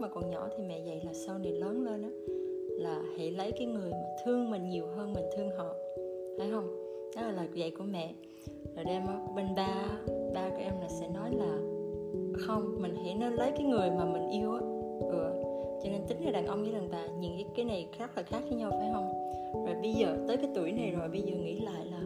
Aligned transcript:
lúc 0.00 0.08
mà 0.08 0.14
còn 0.20 0.30
nhỏ 0.30 0.48
thì 0.56 0.64
mẹ 0.68 0.78
dạy 0.78 1.00
là 1.04 1.12
sau 1.12 1.38
này 1.38 1.52
lớn 1.52 1.84
lên 1.84 2.02
á, 2.02 2.10
là 2.78 3.02
hãy 3.16 3.30
lấy 3.30 3.52
cái 3.52 3.66
người 3.66 3.90
mà 3.90 4.08
thương 4.24 4.50
mình 4.50 4.68
nhiều 4.68 4.86
hơn 4.96 5.12
mình 5.12 5.24
thương 5.36 5.50
họ. 5.58 5.74
Phải 6.38 6.50
không? 6.50 6.66
Đó 7.16 7.22
là 7.22 7.32
lời 7.32 7.48
dạy 7.54 7.70
của 7.70 7.84
mẹ. 7.84 8.12
Rồi 8.76 8.84
đem 8.84 9.02
bên 9.36 9.46
ba 9.56 9.98
ba 10.34 10.48
của 10.48 10.58
em 10.58 10.72
là 10.80 10.88
sẽ 10.88 11.08
nói 11.08 11.30
là, 11.34 11.58
không, 12.38 12.82
mình 12.82 12.94
hãy 13.04 13.14
nên 13.14 13.32
lấy 13.32 13.50
cái 13.50 13.66
người 13.66 13.90
mà 13.90 14.04
mình 14.04 14.28
yêu 14.30 14.52
á. 14.52 14.60
Ừ. 15.10 15.42
cho 15.82 15.90
nên 15.90 16.00
tính 16.08 16.24
là 16.24 16.30
đàn 16.30 16.46
ông 16.46 16.62
với 16.62 16.72
đàn 16.72 16.88
bà 16.90 17.06
nhìn 17.06 17.32
cái 17.36 17.46
cái 17.56 17.64
này 17.64 17.88
khác 17.92 18.10
là 18.16 18.22
khác 18.22 18.42
với 18.48 18.58
nhau, 18.58 18.70
phải 18.70 18.88
không? 18.92 19.12
Rồi 19.66 19.74
bây 19.82 19.92
giờ, 19.92 20.16
tới 20.28 20.36
cái 20.36 20.48
tuổi 20.54 20.72
này 20.72 20.90
rồi, 20.90 21.08
bây 21.08 21.22
giờ 21.22 21.36
nghĩ 21.36 21.60
lại 21.60 21.86
là 21.86 22.00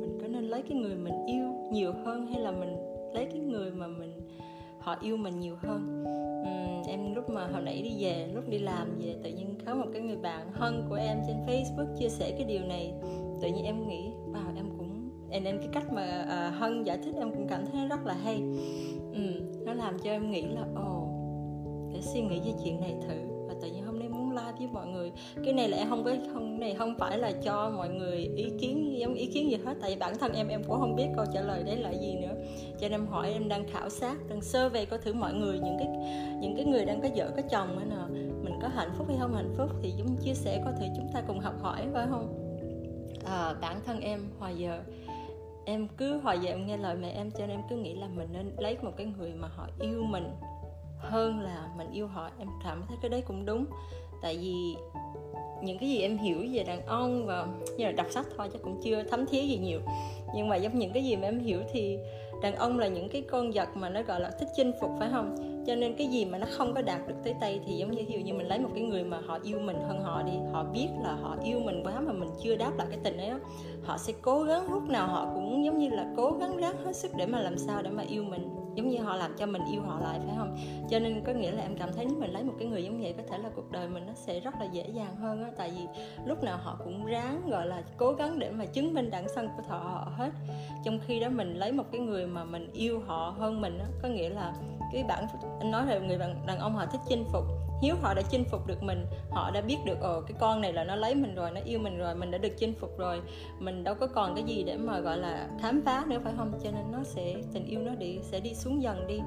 mình 0.00 0.18
có 0.20 0.28
nên 0.28 0.44
lấy 0.44 0.62
cái 0.62 0.78
người 0.78 0.94
mình 0.94 1.26
yêu 1.26 1.46
nhiều 1.72 1.92
hơn 2.04 2.26
hay 2.26 2.40
là 2.40 2.50
mình 2.50 2.76
lấy 3.14 3.26
cái 3.26 3.40
người 3.40 3.70
mà 3.70 3.86
mình, 3.86 4.12
họ 4.78 4.96
yêu 5.02 5.16
mình 5.16 5.40
nhiều 5.40 5.54
hơn? 5.60 6.05
Ừ, 6.46 6.90
em 6.90 7.14
lúc 7.14 7.30
mà 7.30 7.46
hồi 7.46 7.62
nãy 7.62 7.82
đi 7.82 8.04
về 8.04 8.28
lúc 8.34 8.48
đi 8.48 8.58
làm 8.58 8.98
về 8.98 9.14
tự 9.22 9.30
nhiên 9.30 9.54
có 9.66 9.74
một 9.74 9.86
cái 9.92 10.02
người 10.02 10.16
bạn 10.16 10.52
hân 10.52 10.86
của 10.88 10.94
em 10.94 11.18
trên 11.26 11.36
facebook 11.46 11.96
chia 11.98 12.08
sẻ 12.08 12.30
cái 12.30 12.44
điều 12.44 12.60
này. 12.60 12.92
Tự 13.42 13.48
nhiên 13.48 13.64
em 13.64 13.88
nghĩ 13.88 14.10
wow 14.32 14.56
em 14.56 14.70
cũng 14.78 15.10
em 15.30 15.44
em 15.44 15.58
cái 15.58 15.68
cách 15.72 15.92
mà 15.92 16.24
uh, 16.24 16.60
hân 16.60 16.84
giải 16.84 16.98
thích 17.04 17.14
em 17.18 17.30
cũng 17.30 17.46
cảm 17.48 17.66
thấy 17.72 17.88
rất 17.88 18.06
là 18.06 18.14
hay. 18.14 18.36
Uhm, 19.10 19.64
nó 19.64 19.72
làm 19.72 19.98
cho 19.98 20.10
em 20.10 20.30
nghĩ 20.30 20.42
là 20.42 20.66
ồ 20.76 21.02
oh, 21.02 21.92
để 21.94 22.00
suy 22.02 22.20
nghĩ 22.20 22.40
về 22.40 22.52
chuyện 22.64 22.80
này 22.80 22.94
thử. 23.08 23.14
Và 23.48 23.54
tự 23.62 23.68
nhiên 23.68 23.85
với 24.58 24.68
mọi 24.72 24.86
người. 24.86 25.12
Cái 25.44 25.52
này 25.52 25.68
là 25.68 25.76
em 25.76 25.88
không 25.88 26.04
biết 26.04 26.18
không 26.32 26.60
này 26.60 26.74
không 26.74 26.94
phải 26.98 27.18
là 27.18 27.32
cho 27.44 27.70
mọi 27.76 27.88
người 27.88 28.30
ý 28.36 28.52
kiến 28.60 28.98
giống 28.98 29.14
ý 29.14 29.26
kiến 29.26 29.50
gì 29.50 29.56
hết 29.64 29.74
tại 29.80 29.90
vì 29.90 29.96
bản 29.96 30.18
thân 30.18 30.32
em 30.32 30.48
em 30.48 30.62
cũng 30.64 30.78
không 30.78 30.96
biết 30.96 31.06
câu 31.16 31.24
trả 31.34 31.40
lời 31.40 31.62
đấy 31.62 31.76
là 31.76 31.90
gì 31.90 32.14
nữa. 32.14 32.34
Cho 32.80 32.88
nên 32.88 32.90
em 32.90 33.06
hỏi 33.06 33.32
em 33.32 33.48
đang 33.48 33.68
khảo 33.68 33.88
sát 33.88 34.16
đang 34.28 34.40
sơ 34.40 34.68
về 34.68 34.84
có 34.84 34.98
thử 34.98 35.12
mọi 35.12 35.34
người 35.34 35.58
những 35.58 35.76
cái 35.78 35.88
những 36.40 36.56
cái 36.56 36.64
người 36.64 36.84
đang 36.84 37.00
có 37.00 37.08
vợ 37.16 37.30
có 37.36 37.42
chồng 37.50 37.78
ấy 37.78 37.86
nè 37.86 38.20
mình 38.42 38.58
có 38.62 38.68
hạnh 38.68 38.90
phúc 38.98 39.06
hay 39.08 39.16
không 39.20 39.34
hạnh 39.34 39.54
phúc 39.58 39.70
thì 39.82 39.92
chúng 39.98 40.16
chia 40.16 40.34
sẻ 40.34 40.62
có 40.64 40.72
thể 40.80 40.88
chúng 40.96 41.08
ta 41.14 41.22
cùng 41.26 41.40
học 41.40 41.54
hỏi 41.60 41.86
phải 41.92 42.06
không? 42.10 42.42
À, 43.24 43.54
bản 43.60 43.80
thân 43.86 44.00
em 44.00 44.20
hồi 44.38 44.54
giờ 44.54 44.82
em 45.64 45.88
cứ 45.96 46.18
hồi 46.18 46.38
giờ 46.38 46.50
em 46.50 46.66
nghe 46.66 46.76
lời 46.76 46.96
mẹ 46.96 47.08
em 47.10 47.30
cho 47.30 47.46
nên 47.46 47.50
em 47.50 47.62
cứ 47.70 47.76
nghĩ 47.76 47.94
là 47.94 48.08
mình 48.08 48.28
nên 48.32 48.52
lấy 48.58 48.76
một 48.82 48.92
cái 48.96 49.06
người 49.18 49.32
mà 49.34 49.48
họ 49.48 49.68
yêu 49.80 50.02
mình 50.02 50.30
hơn 50.98 51.40
là 51.40 51.68
mình 51.76 51.90
yêu 51.92 52.06
họ. 52.06 52.30
Em 52.38 52.48
cảm 52.64 52.84
thấy 52.88 52.96
cái 53.02 53.08
đấy 53.08 53.22
cũng 53.26 53.46
đúng 53.46 53.66
tại 54.22 54.36
vì 54.40 54.76
những 55.62 55.78
cái 55.78 55.88
gì 55.88 56.00
em 56.00 56.18
hiểu 56.18 56.38
về 56.52 56.64
đàn 56.64 56.86
ông 56.86 57.26
và 57.26 57.46
như 57.76 57.84
là 57.84 57.92
đọc 57.92 58.06
sách 58.10 58.26
thôi, 58.36 58.48
chắc 58.52 58.62
cũng 58.62 58.80
chưa 58.82 59.02
thấm 59.02 59.26
thía 59.26 59.40
gì 59.40 59.58
nhiều 59.58 59.80
nhưng 60.34 60.48
mà 60.48 60.56
giống 60.56 60.78
những 60.78 60.92
cái 60.92 61.04
gì 61.04 61.16
mà 61.16 61.28
em 61.28 61.38
hiểu 61.38 61.60
thì 61.72 61.98
đàn 62.42 62.54
ông 62.54 62.78
là 62.78 62.88
những 62.88 63.08
cái 63.08 63.22
con 63.22 63.50
vật 63.54 63.68
mà 63.74 63.88
nó 63.88 64.02
gọi 64.02 64.20
là 64.20 64.30
thích 64.30 64.48
chinh 64.56 64.72
phục, 64.80 64.90
phải 64.98 65.08
không 65.12 65.36
cho 65.66 65.74
nên 65.74 65.94
cái 65.96 66.06
gì 66.06 66.24
mà 66.24 66.38
nó 66.38 66.46
không 66.50 66.74
có 66.74 66.82
đạt 66.82 67.08
được 67.08 67.14
tới 67.24 67.34
tay 67.40 67.60
thì 67.66 67.76
giống 67.76 67.90
như 67.90 68.02
ví 68.08 68.14
dụ 68.14 68.18
như 68.18 68.34
mình 68.34 68.46
lấy 68.46 68.58
một 68.58 68.68
cái 68.74 68.82
người 68.82 69.04
mà 69.04 69.20
họ 69.26 69.38
yêu 69.42 69.58
mình 69.58 69.76
hơn 69.88 70.00
họ 70.00 70.22
đi, 70.22 70.32
họ 70.52 70.64
biết 70.64 70.88
là 71.02 71.14
họ 71.22 71.36
yêu 71.44 71.60
mình 71.60 71.82
quá 71.84 72.00
mà 72.00 72.12
mình 72.12 72.28
chưa 72.42 72.56
đáp 72.56 72.72
lại 72.78 72.86
cái 72.90 72.98
tình 73.04 73.16
ấy 73.16 73.30
đó. 73.30 73.38
họ 73.84 73.98
sẽ 73.98 74.12
cố 74.22 74.42
gắng, 74.42 74.72
lúc 74.72 74.88
nào 74.88 75.06
họ 75.06 75.30
cũng 75.34 75.64
giống 75.64 75.78
như 75.78 75.88
là 75.88 76.06
cố 76.16 76.36
gắng 76.40 76.56
ráng 76.56 76.76
hết 76.84 76.96
sức 76.96 77.10
để 77.16 77.26
mà 77.26 77.40
làm 77.40 77.58
sao 77.58 77.82
để 77.82 77.90
mà 77.90 78.02
yêu 78.08 78.22
mình 78.22 78.55
giống 78.76 78.88
như 78.88 79.02
họ 79.02 79.16
làm 79.16 79.34
cho 79.38 79.46
mình 79.46 79.62
yêu 79.72 79.82
họ 79.82 80.00
lại, 80.00 80.20
phải 80.26 80.36
không? 80.38 80.56
Cho 80.90 80.98
nên 80.98 81.24
có 81.24 81.32
nghĩa 81.32 81.50
là 81.50 81.62
em 81.62 81.76
cảm 81.78 81.92
thấy 81.96 82.04
nếu 82.04 82.16
mình 82.20 82.30
lấy 82.30 82.44
một 82.44 82.52
cái 82.58 82.68
người 82.68 82.84
giống 82.84 83.02
vậy 83.02 83.14
có 83.16 83.22
thể 83.30 83.38
là 83.38 83.48
cuộc 83.56 83.70
đời 83.70 83.88
mình 83.88 84.06
nó 84.06 84.12
sẽ 84.14 84.40
rất 84.40 84.54
là 84.60 84.64
dễ 84.64 84.88
dàng 84.88 85.16
hơn 85.16 85.44
á. 85.44 85.50
Tại 85.56 85.70
vì 85.70 86.00
lúc 86.24 86.42
nào 86.42 86.58
họ 86.62 86.78
cũng 86.84 87.04
ráng, 87.04 87.50
gọi 87.50 87.66
là, 87.66 87.82
cố 87.96 88.12
gắng 88.12 88.38
để 88.38 88.50
mà 88.50 88.64
chứng 88.64 88.94
minh 88.94 89.10
đẳng 89.10 89.28
sân 89.34 89.48
của 89.56 89.62
thọ 89.68 89.78
họ 89.78 90.12
hết. 90.16 90.30
Trong 90.84 90.98
khi 91.06 91.20
đó 91.20 91.28
mình 91.28 91.54
lấy 91.54 91.72
một 91.72 91.84
cái 91.92 92.00
người 92.00 92.26
mà 92.26 92.44
mình 92.44 92.70
yêu 92.72 93.00
họ 93.06 93.34
hơn 93.38 93.60
mình 93.60 93.78
á, 93.78 93.86
có 94.02 94.08
nghĩa 94.08 94.28
là 94.28 94.54
cái 94.92 95.04
bản 95.04 95.26
anh 95.60 95.70
nói 95.70 95.86
là 95.86 95.98
người 95.98 96.18
bạn, 96.18 96.46
đàn 96.46 96.58
ông 96.58 96.74
họ 96.74 96.86
thích 96.86 97.00
chinh 97.08 97.24
phục 97.32 97.44
hiếu 97.82 97.96
họ 98.02 98.14
đã 98.14 98.22
chinh 98.22 98.44
phục 98.44 98.66
được 98.66 98.82
mình. 98.82 99.06
Họ 99.30 99.50
đã 99.50 99.60
biết 99.60 99.76
được, 99.84 100.00
ồ, 100.00 100.20
cái 100.20 100.36
con 100.40 100.60
này 100.60 100.72
là 100.72 100.84
nó 100.84 100.96
lấy 100.96 101.14
mình 101.14 101.34
rồi, 101.34 101.50
nó 101.50 101.60
yêu 101.64 101.78
mình 101.78 101.98
rồi, 101.98 102.14
mình 102.14 102.30
đã 102.30 102.38
được 102.38 102.52
chinh 102.58 102.74
phục 102.80 102.98
rồi. 102.98 103.20
Mình 103.58 103.84
đâu 103.84 103.94
có 103.94 104.06
còn 104.06 104.34
cái 104.34 104.44
gì 104.44 104.64
để 104.64 104.76
mà, 104.76 105.00
gọi 105.00 105.18
là, 105.18 105.48
khám 105.60 105.82
phá 105.84 106.04
nữa, 106.06 106.18
phải 106.24 106.32
không? 106.36 106.52
Cho 106.64 106.70
nên 106.70 106.92
nó 106.92 106.98
sẽ, 107.04 107.36
tình 107.52 107.66
yêu 107.66 107.80
nó 107.80 107.94
đi, 107.94 108.18
sẽ 108.22 108.40
đi 108.40 108.54
xuống 108.54 108.82
dần 108.82 109.06
đi. 109.06 109.18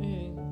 Ừ 0.00 0.42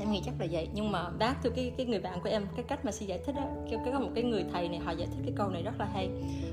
em 0.00 0.12
nghĩ 0.12 0.20
chắc 0.24 0.34
là 0.40 0.46
vậy. 0.50 0.68
Nhưng 0.74 0.92
mà 0.92 1.10
bác 1.18 1.42
tôi 1.42 1.52
cái 1.56 1.72
cái 1.76 1.86
người 1.86 2.00
bạn 2.00 2.20
của 2.20 2.28
em, 2.28 2.46
cái 2.56 2.64
cách 2.68 2.84
mà 2.84 2.92
sư 2.92 3.06
giải 3.06 3.18
thích 3.26 3.34
á 3.36 3.46
kêu 3.70 3.78
có 3.92 4.00
một 4.00 4.10
cái 4.14 4.24
người 4.24 4.44
thầy 4.52 4.68
này, 4.68 4.78
họ 4.78 4.92
giải 4.92 5.08
thích 5.10 5.22
cái 5.24 5.32
câu 5.36 5.48
này 5.48 5.62
rất 5.62 5.74
là 5.78 5.88
hay. 5.94 6.08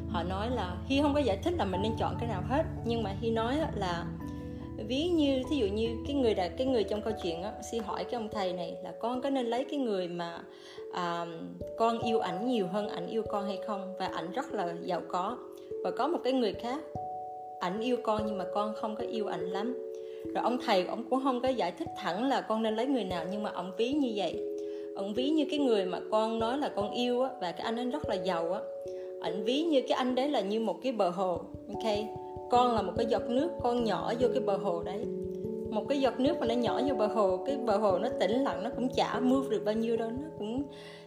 Họ 0.10 0.24
nói 0.24 0.50
là 0.50 0.78
khi 0.88 1.02
không 1.02 1.14
có 1.14 1.20
giải 1.20 1.38
thích 1.38 1.54
là 1.58 1.66
mình 1.66 1.82
nên 1.82 1.92
chọn 1.98 2.16
cái 2.20 2.30
nào 2.30 2.44
hết, 2.50 2.66
nhưng 2.86 3.04
mà 3.04 3.16
khi 3.22 3.32
nói 3.32 3.58
là 3.74 4.06
ví 4.78 5.08
như 5.08 5.42
thí 5.50 5.56
dụ 5.56 5.68
như 5.68 5.98
cái 6.08 6.16
người 6.16 6.34
đã 6.34 6.48
cái 6.48 6.68
người 6.68 6.84
trong 6.84 7.02
câu 7.02 7.14
chuyện 7.24 7.44
á 7.44 7.54
si 7.72 7.78
hỏi 7.78 8.04
cái 8.04 8.14
ông 8.14 8.30
thầy 8.32 8.54
này 8.54 8.78
là 8.84 8.94
con 9.00 9.22
có 9.22 9.30
nên 9.30 9.46
lấy 9.46 9.64
cái 9.64 9.80
người 9.80 10.08
mà 10.08 10.44
à, 10.94 11.26
con 11.78 12.00
yêu 12.00 12.20
ảnh 12.20 12.48
nhiều 12.48 12.68
hơn 12.68 12.90
ảnh 12.90 13.08
yêu 13.08 13.24
con 13.30 13.46
hay 13.46 13.60
không? 13.68 13.94
Và 14.00 14.06
ảnh 14.06 14.32
rất 14.32 14.54
là 14.54 14.76
giàu 14.84 15.02
có. 15.08 15.38
Và 15.84 15.92
có 15.92 16.08
một 16.08 16.20
cái 16.24 16.34
người 16.34 16.54
khác 16.54 16.80
ảnh 17.60 17.80
yêu 17.80 17.98
con 18.04 18.22
nhưng 18.26 18.38
mà 18.38 18.46
con 18.54 18.74
không 18.76 18.96
có 18.96 19.04
yêu 19.04 19.28
ảnh 19.28 19.50
lắm. 19.50 19.78
Rồi 20.34 20.44
ông 20.44 20.58
thầy 20.66 20.86
ông 20.86 21.04
cũng 21.10 21.24
không 21.24 21.42
có 21.42 21.48
giải 21.48 21.72
thích 21.72 21.88
thẳng 21.98 22.30
là 22.30 22.42
con 22.42 22.64
nên 22.64 22.76
lấy 22.76 22.86
người 22.86 23.04
nào 23.04 23.26
nhưng 23.32 23.44
mà 23.44 23.52
ông 23.52 23.72
ví 23.78 23.92
như 23.92 24.12
vậy. 24.16 24.40
Ông 24.96 25.14
ví 25.14 25.30
như 25.30 25.46
cái 25.50 25.60
người 25.60 25.86
mà 25.86 26.00
con 26.12 26.40
nói 26.40 26.58
là 26.58 26.70
con 26.70 26.92
yêu 26.92 27.22
á 27.22 27.30
và 27.42 27.52
cái 27.52 27.62
anh 27.62 27.76
ấy 27.76 27.86
rất 27.86 28.10
là 28.10 28.16
giàu 28.16 28.54
á. 28.54 28.60
Ảnh 29.22 29.44
ví 29.44 29.64
như 29.64 29.82
cái 29.82 29.98
anh 29.98 30.16
đấy 30.16 30.30
là 30.30 30.42
như 30.42 30.60
một 30.60 30.76
cái 30.84 30.92
bờ 30.92 31.10
hồ 31.10 31.42
ok? 31.74 32.25
Con 32.50 32.76
là 32.76 32.82
một 32.82 32.94
cái 32.98 33.06
giọt 33.06 33.30
nước, 33.30 33.52
con 33.64 33.84
nhỏ 33.84 34.14
vô 34.20 34.28
cái 34.34 34.44
bờ 34.44 34.58
hồ 34.58 34.84
đấy. 34.84 35.06
Một 35.70 35.86
cái 35.90 36.02
giọt 36.02 36.20
nước 36.20 36.40
mà 36.40 36.46
nó 36.46 36.54
nhỏ 36.54 36.82
vô 36.88 36.96
bờ 36.96 37.08
hồ, 37.08 37.38
cái 37.46 37.58
bờ 37.58 37.78
hồ 37.78 38.00
nó 38.00 38.10
tĩnh 38.20 38.32
lặng, 38.32 38.64
nó 38.64 38.70
cũng 38.76 38.90
chả 38.90 39.20
move 39.20 39.50
được 39.50 39.62
bao 39.66 39.76
nhiêu 39.76 39.98
đâu. 39.98 40.10
Nó 40.10 40.28
cũng 40.38 40.64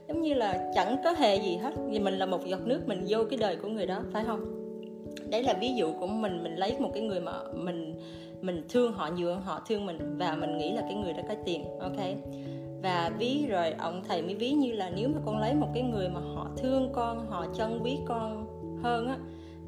giống 0.08 0.22
như 0.22 0.34
là 0.34 0.72
chẳng 0.74 0.96
có 1.04 1.12
hề 1.12 1.36
gì 1.36 1.56
hết. 1.56 1.74
Vì 1.88 1.98
mình 1.98 2.18
là 2.18 2.26
một 2.26 2.46
giọt 2.46 2.60
nước, 2.64 2.80
mình 2.86 3.04
vô 3.08 3.18
cái 3.30 3.38
đời 3.38 3.56
của 3.56 3.68
người 3.68 3.86
đó, 3.86 4.02
phải 4.12 4.24
không? 4.24 4.40
Đấy 5.30 5.42
là 5.42 5.54
ví 5.60 5.74
dụ 5.74 5.92
của 6.00 6.06
mình 6.06 6.42
mình 6.42 6.56
lấy 6.56 6.76
một 6.78 6.90
cái 6.94 7.02
người 7.02 7.20
mà 7.20 7.32
mình 7.54 7.94
mình 8.40 8.62
thương 8.68 8.92
họ 8.92 9.08
nhiều 9.16 9.28
hơn, 9.28 9.40
họ 9.40 9.62
thương 9.68 9.86
mình, 9.86 10.16
và 10.18 10.36
mình 10.36 10.58
nghĩ 10.58 10.72
là 10.72 10.80
cái 10.80 10.94
người 10.94 11.12
đó 11.12 11.22
có 11.28 11.34
tiền, 11.44 11.64
ok? 11.80 11.96
Và 12.82 13.10
ví 13.18 13.46
rồi, 13.48 13.74
ông 13.78 14.02
thầy 14.08 14.22
mới 14.22 14.34
ví 14.34 14.50
như 14.50 14.72
là 14.72 14.90
nếu 14.96 15.08
mà 15.08 15.20
con 15.26 15.38
lấy 15.38 15.54
một 15.54 15.68
cái 15.74 15.82
người 15.82 16.08
mà 16.08 16.20
họ 16.34 16.48
thương 16.56 16.88
con, 16.92 17.26
họ 17.28 17.46
trân 17.54 17.80
quý 17.82 17.98
con 18.06 18.46
hơn 18.82 19.06
á 19.06 19.16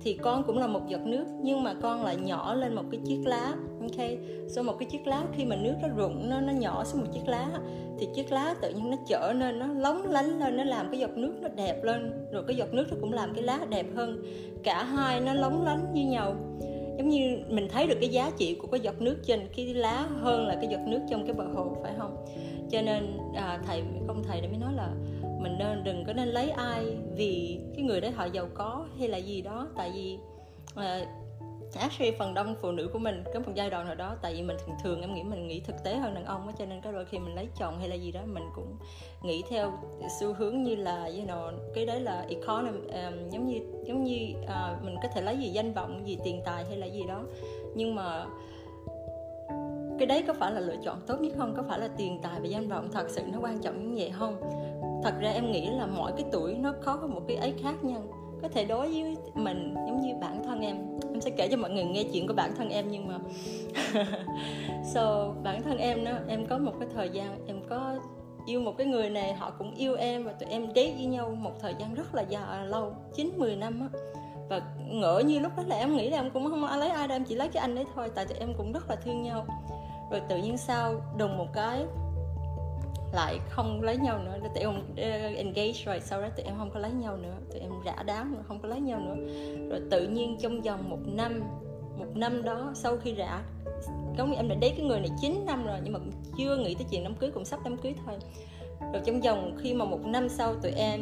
thì 0.03 0.15
con 0.15 0.43
cũng 0.47 0.59
là 0.59 0.67
một 0.67 0.89
giọt 0.89 1.01
nước 1.05 1.25
nhưng 1.43 1.63
mà 1.63 1.75
con 1.75 2.05
lại 2.05 2.17
nhỏ 2.17 2.55
lên 2.55 2.75
một 2.75 2.85
cái 2.91 3.01
chiếc 3.05 3.21
lá 3.25 3.55
ok? 3.81 4.09
So 4.49 4.63
một 4.63 4.75
cái 4.79 4.89
chiếc 4.91 5.07
lá 5.07 5.25
khi 5.37 5.45
mà 5.45 5.57
nước 5.57 5.75
nó 5.83 5.89
rụng 5.89 6.31
nó 6.31 6.41
nó 6.41 6.53
nhỏ 6.53 6.85
xuống 6.85 7.01
một 7.01 7.07
chiếc 7.13 7.29
lá 7.29 7.49
thì 7.99 8.09
chiếc 8.15 8.33
lá 8.33 8.55
tự 8.61 8.71
nhiên 8.71 8.91
nó 8.91 8.97
trở 9.07 9.33
nên 9.37 9.59
nó 9.59 9.67
lóng 9.67 10.07
lánh 10.07 10.39
lên 10.39 10.57
nó 10.57 10.65
làm 10.65 10.91
cái 10.91 11.01
giọt 11.01 11.11
nước 11.17 11.35
nó 11.43 11.49
đẹp 11.49 11.85
lên 11.85 12.13
rồi 12.33 12.45
cái 12.47 12.57
giọt 12.57 12.75
nước 12.75 12.87
nó 12.91 12.97
cũng 13.01 13.13
làm 13.13 13.35
cái 13.35 13.43
lá 13.43 13.61
đẹp 13.69 13.87
hơn. 13.95 14.23
Cả 14.63 14.85
hai 14.85 15.21
nó 15.21 15.35
lóng 15.35 15.65
lánh 15.65 15.93
với 15.93 16.05
nhau. 16.05 16.35
Giống 16.99 17.09
như 17.09 17.39
mình 17.49 17.69
thấy 17.69 17.87
được 17.87 17.97
cái 18.01 18.09
giá 18.09 18.31
trị 18.39 18.55
của 18.55 18.67
cái 18.67 18.81
giọt 18.81 19.01
nước 19.01 19.17
trên 19.27 19.41
cái 19.57 19.75
lá 19.75 20.07
hơn 20.21 20.47
là 20.47 20.55
cái 20.55 20.69
giọt 20.71 20.81
nước 20.87 21.01
trong 21.11 21.27
cái 21.27 21.35
bờ 21.35 21.45
hồ 21.45 21.77
phải 21.83 21.93
không? 21.99 22.17
Cho 22.71 22.83
nên 22.83 23.19
à, 23.35 23.61
thầy 23.67 23.83
công 24.09 24.23
thầy 24.23 24.41
đã 24.41 24.49
mới 24.49 24.59
nói 24.59 24.73
là 24.75 24.89
mình 25.41 25.59
nên 25.59 25.85
đừng 25.85 26.05
có 26.05 26.13
nên 26.13 26.29
lấy 26.29 26.51
ai 26.51 26.85
vì 27.17 27.61
cái 27.75 27.85
người 27.85 28.01
đấy 28.01 28.11
họ 28.11 28.25
giàu 28.25 28.49
có 28.55 28.87
hay 28.99 29.09
là 29.09 29.19
gì 29.19 29.43
đó. 29.43 29.69
Tại 29.77 29.91
vì 29.95 30.19
ờ, 30.75 31.01
uh, 31.01 31.09
actually 31.75 32.13
phần 32.19 32.35
đông 32.35 32.55
phụ 32.61 32.73
nữ 32.73 32.91
của 32.93 32.99
mình 32.99 33.25
có 33.35 33.41
một 33.41 33.53
giai 33.55 33.71
đoạn 33.71 33.87
nào 33.87 33.95
đó 33.95 34.17
tại 34.23 34.35
vì 34.35 34.43
mình 34.43 34.57
thường 34.67 34.77
thường 34.83 35.01
em 35.01 35.15
nghĩ 35.15 35.23
mình 35.23 35.47
nghĩ 35.47 35.61
thực 35.61 35.85
tế 35.85 35.97
hơn 35.97 36.15
đàn 36.15 36.25
ông 36.25 36.47
á 36.47 36.55
cho 36.59 36.67
nên 36.67 36.81
có 36.81 36.93
đôi 36.93 37.05
khi 37.05 37.19
mình 37.19 37.35
lấy 37.35 37.49
chồng 37.59 37.79
hay 37.79 37.89
là 37.89 37.95
gì 37.95 38.13
đó 38.13 38.21
mình 38.27 38.45
cũng 38.55 38.77
nghĩ 39.23 39.43
theo 39.51 39.73
xu 40.21 40.33
hướng 40.33 40.63
như 40.63 40.75
là 40.75 41.05
you 41.05 41.27
know 41.27 41.53
cái 41.75 41.87
đấy 41.87 42.01
là 42.01 42.27
economy 42.29 42.79
um, 42.79 43.31
giống 43.31 43.47
như 43.47 43.61
giống 43.85 44.05
như 44.05 44.35
uh, 44.43 44.85
mình 44.85 44.97
có 45.03 45.09
thể 45.15 45.23
lấy 45.23 45.39
gì 45.39 45.49
danh 45.49 45.73
vọng 45.73 46.03
gì 46.07 46.19
tiền 46.25 46.43
tài 46.45 46.65
hay 46.65 46.77
là 46.77 46.87
gì 46.87 47.05
đó. 47.09 47.23
Nhưng 47.75 47.95
mà 47.95 48.27
cái 49.99 50.07
đấy 50.07 50.25
có 50.27 50.33
phải 50.33 50.53
là 50.53 50.61
lựa 50.61 50.77
chọn 50.85 51.01
tốt 51.07 51.21
nhất 51.21 51.33
không? 51.39 51.55
Có 51.57 51.63
phải 51.69 51.79
là 51.79 51.89
tiền 51.97 52.19
tài 52.23 52.41
và 52.41 52.47
danh 52.47 52.69
vọng? 52.69 52.89
Thật 52.93 53.07
sự 53.09 53.23
nó 53.33 53.39
quan 53.43 53.59
trọng 53.59 53.95
như 53.95 54.03
vậy 54.03 54.13
không? 54.19 54.37
Thật 55.03 55.15
ra 55.21 55.31
em 55.31 55.53
nghĩ 55.53 55.67
là 55.67 55.87
mỗi 55.87 56.13
cái 56.13 56.25
tuổi 56.33 56.55
nó 56.55 56.75
có 56.85 56.97
một 56.97 57.21
cái 57.29 57.37
ấy 57.37 57.55
khác 57.63 57.85
nhau 57.85 58.03
có 58.43 58.49
thể 58.49 58.65
đối 58.65 58.89
với 58.89 59.17
mình 59.35 59.75
giống 59.87 60.01
như 60.01 60.15
bản 60.21 60.43
thân 60.45 60.61
em. 60.61 60.77
Em 61.13 61.21
sẽ 61.21 61.31
kể 61.31 61.49
cho 61.51 61.57
mọi 61.57 61.71
người 61.71 61.85
nghe 61.85 62.05
chuyện 62.13 62.27
của 62.27 62.35
bản 62.35 62.53
thân 62.57 62.71
em 62.71 62.85
nhưng 62.91 63.09
mà 63.09 63.19
so, 64.95 65.35
bản 65.43 65.63
thân 65.63 65.79
em 65.79 66.05
nó 66.05 66.11
em 66.29 66.47
có 66.47 66.59
một 66.59 66.73
cái 66.81 66.89
thời 66.95 67.09
gian, 67.09 67.47
em 67.47 67.61
có 67.69 67.95
yêu 68.47 68.61
một 68.61 68.77
cái 68.79 68.87
người 68.87 69.11
này, 69.11 69.35
họ 69.35 69.51
cũng 69.51 69.75
yêu 69.75 69.95
em 69.95 70.25
và 70.25 70.33
tụi 70.33 70.49
em 70.49 70.67
date 70.67 70.93
với 70.97 71.07
nhau 71.07 71.37
một 71.39 71.61
thời 71.61 71.75
gian 71.79 71.95
rất 71.95 72.15
là 72.15 72.23
dài, 72.23 72.67
lâu 72.67 72.93
9 73.15 73.33
10 73.37 73.57
năm 73.57 73.81
á. 73.81 73.99
Và 74.49 74.63
ngỡ 74.89 75.23
như 75.27 75.39
lúc 75.39 75.53
đó 75.57 75.63
là 75.67 75.77
em 75.77 75.97
nghĩ 75.97 76.11
là 76.11 76.19
em 76.19 76.31
cũng 76.31 76.51
không 76.51 76.79
lấy 76.79 76.89
ai 76.89 77.09
đâu, 77.09 77.17
em 77.17 77.25
chỉ 77.25 77.35
lấy 77.35 77.49
cái 77.49 77.61
anh 77.61 77.75
đấy 77.75 77.85
thôi, 77.95 78.11
tại 78.15 78.27
tụi 78.27 78.39
em 78.39 78.55
cũng 78.57 78.73
rất 78.73 78.91
là 78.91 78.97
thương 78.97 79.23
nhau. 79.23 79.47
Rồi 80.11 80.21
tự 80.29 80.37
nhiên 80.37 80.57
sau 80.57 80.95
đùng 81.19 81.39
một 81.39 81.47
cái 81.53 81.85
lại 83.13 83.39
không 83.49 83.83
lấy 83.83 83.97
nhau 83.97 84.19
nữa. 84.19 84.39
Tụi 84.55 84.65
em 84.65 84.75
engage 85.37 85.85
rồi, 85.85 86.01
sau 86.01 86.23
đó 86.23 86.29
tụi 86.37 86.45
em 86.45 86.55
không 86.59 86.71
có 86.71 86.81
lấy 86.81 86.93
nhau 86.93 87.17
nữa. 87.17 87.35
Tụi 87.53 87.61
em 87.61 87.71
rã 87.85 87.97
đám 88.07 88.35
nữa 88.35 88.43
không 88.49 88.59
có 88.61 88.69
lấy 88.69 88.81
nhau 88.81 89.01
nữa. 89.01 89.17
Rồi 89.71 89.81
tự 89.91 90.09
nhiên 90.09 90.37
trong 90.41 90.61
vòng 90.61 90.91
một 90.91 91.01
năm 91.05 91.43
một 91.99 92.17
năm 92.17 92.43
đó, 92.43 92.73
sau 92.75 92.97
khi 92.97 93.15
rã, 93.15 93.43
giống 94.19 94.31
như 94.31 94.37
em 94.37 94.49
đã 94.49 94.55
đấy 94.61 94.73
cái 94.77 94.87
người 94.87 95.01
này 95.01 95.11
9 95.21 95.45
năm 95.47 95.67
rồi, 95.67 95.79
nhưng 95.85 95.93
mà 95.93 95.99
cũng 95.99 96.13
chưa 96.39 96.57
nghĩ 96.57 96.75
tới 96.75 96.87
chuyện 96.91 97.05
đám 97.05 97.15
cưới, 97.15 97.31
cũng 97.31 97.45
sắp 97.45 97.61
đám 97.65 97.77
cưới 97.77 97.95
thôi. 98.07 98.15
Rồi 98.93 99.03
trong 99.07 99.21
vòng 99.21 99.57
khi 99.63 99.75
mà 99.75 99.85
một 99.85 100.01
năm 100.05 100.29
sau 100.29 100.55
tụi 100.55 100.73
em 100.73 101.01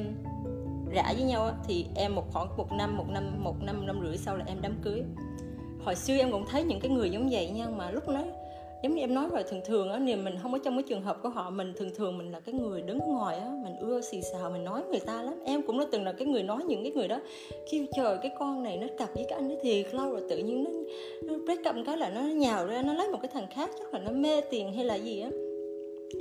rã 0.93 1.03
với 1.03 1.23
nhau 1.23 1.51
thì 1.67 1.87
em 1.95 2.15
một 2.15 2.33
khoảng 2.33 2.57
một 2.57 2.73
năm 2.73 2.97
một 2.97 3.09
năm 3.09 3.45
một 3.45 3.63
năm 3.63 3.77
một 3.77 3.87
năm 3.87 4.01
rưỡi 4.03 4.17
sau 4.17 4.37
là 4.37 4.45
em 4.47 4.59
đám 4.61 4.75
cưới. 4.83 5.03
Hồi 5.85 5.95
xưa 5.95 6.17
em 6.17 6.33
cũng 6.33 6.47
thấy 6.51 6.65
những 6.65 6.81
cái 6.81 6.91
người 6.91 7.11
giống 7.11 7.29
vậy 7.31 7.51
nhưng 7.55 7.79
mà 7.79 7.91
lúc 7.91 8.09
đó 8.09 8.23
giống 8.83 8.95
như 8.95 9.01
em 9.01 9.15
nói 9.15 9.29
rồi 9.33 9.43
thường 9.43 9.61
thường 9.65 9.91
á 9.91 9.99
niềm 9.99 10.25
mình 10.25 10.35
không 10.43 10.53
có 10.53 10.59
trong 10.59 10.77
cái 10.77 10.83
trường 10.83 11.03
hợp 11.03 11.17
của 11.23 11.29
họ 11.29 11.51
mình 11.51 11.73
thường 11.77 11.91
thường 11.97 12.19
mình 12.19 12.33
là 12.33 12.41
cái 12.41 12.55
người 12.55 12.83
đứng 12.83 12.99
ngoài 12.99 13.39
á 13.39 13.51
mình 13.65 13.77
ưa 13.81 14.01
xì 14.01 14.23
xào 14.33 14.51
mình 14.51 14.65
nói 14.65 14.83
người 14.91 15.01
ta 15.01 15.23
lắm. 15.23 15.35
Em 15.45 15.63
cũng 15.63 15.79
đã 15.79 15.87
từng 15.91 16.05
là 16.05 16.13
cái 16.13 16.29
người 16.29 16.43
nói 16.43 16.63
những 16.67 16.83
cái 16.83 16.93
người 16.93 17.09
đó 17.09 17.21
kêu 17.71 17.85
trời 17.97 18.19
cái 18.23 18.31
con 18.39 18.63
này 18.63 18.77
nó 18.77 18.87
cặp 18.99 19.09
với 19.15 19.25
cái 19.29 19.39
anh 19.39 19.49
ấy 19.49 19.59
thiệt. 19.63 19.95
Lâu 19.95 20.11
rồi 20.11 20.23
tự 20.29 20.39
nhiên 20.39 20.65
nó 20.65 20.71
nó 21.23 21.39
break 21.45 21.59
up 21.59 21.87
cái 21.87 21.97
là 21.97 22.11
nó 22.11 22.21
nhào 22.21 22.67
ra 22.67 22.83
nó 22.83 22.95
lấy 22.95 23.09
một 23.09 23.19
cái 23.23 23.31
thằng 23.35 23.47
khác 23.51 23.71
chắc 23.79 23.95
là 23.95 24.01
nó 24.01 24.11
mê 24.11 24.41
tiền 24.41 24.73
hay 24.73 24.85
là 24.85 24.95
gì 24.95 25.21
á. 25.21 25.31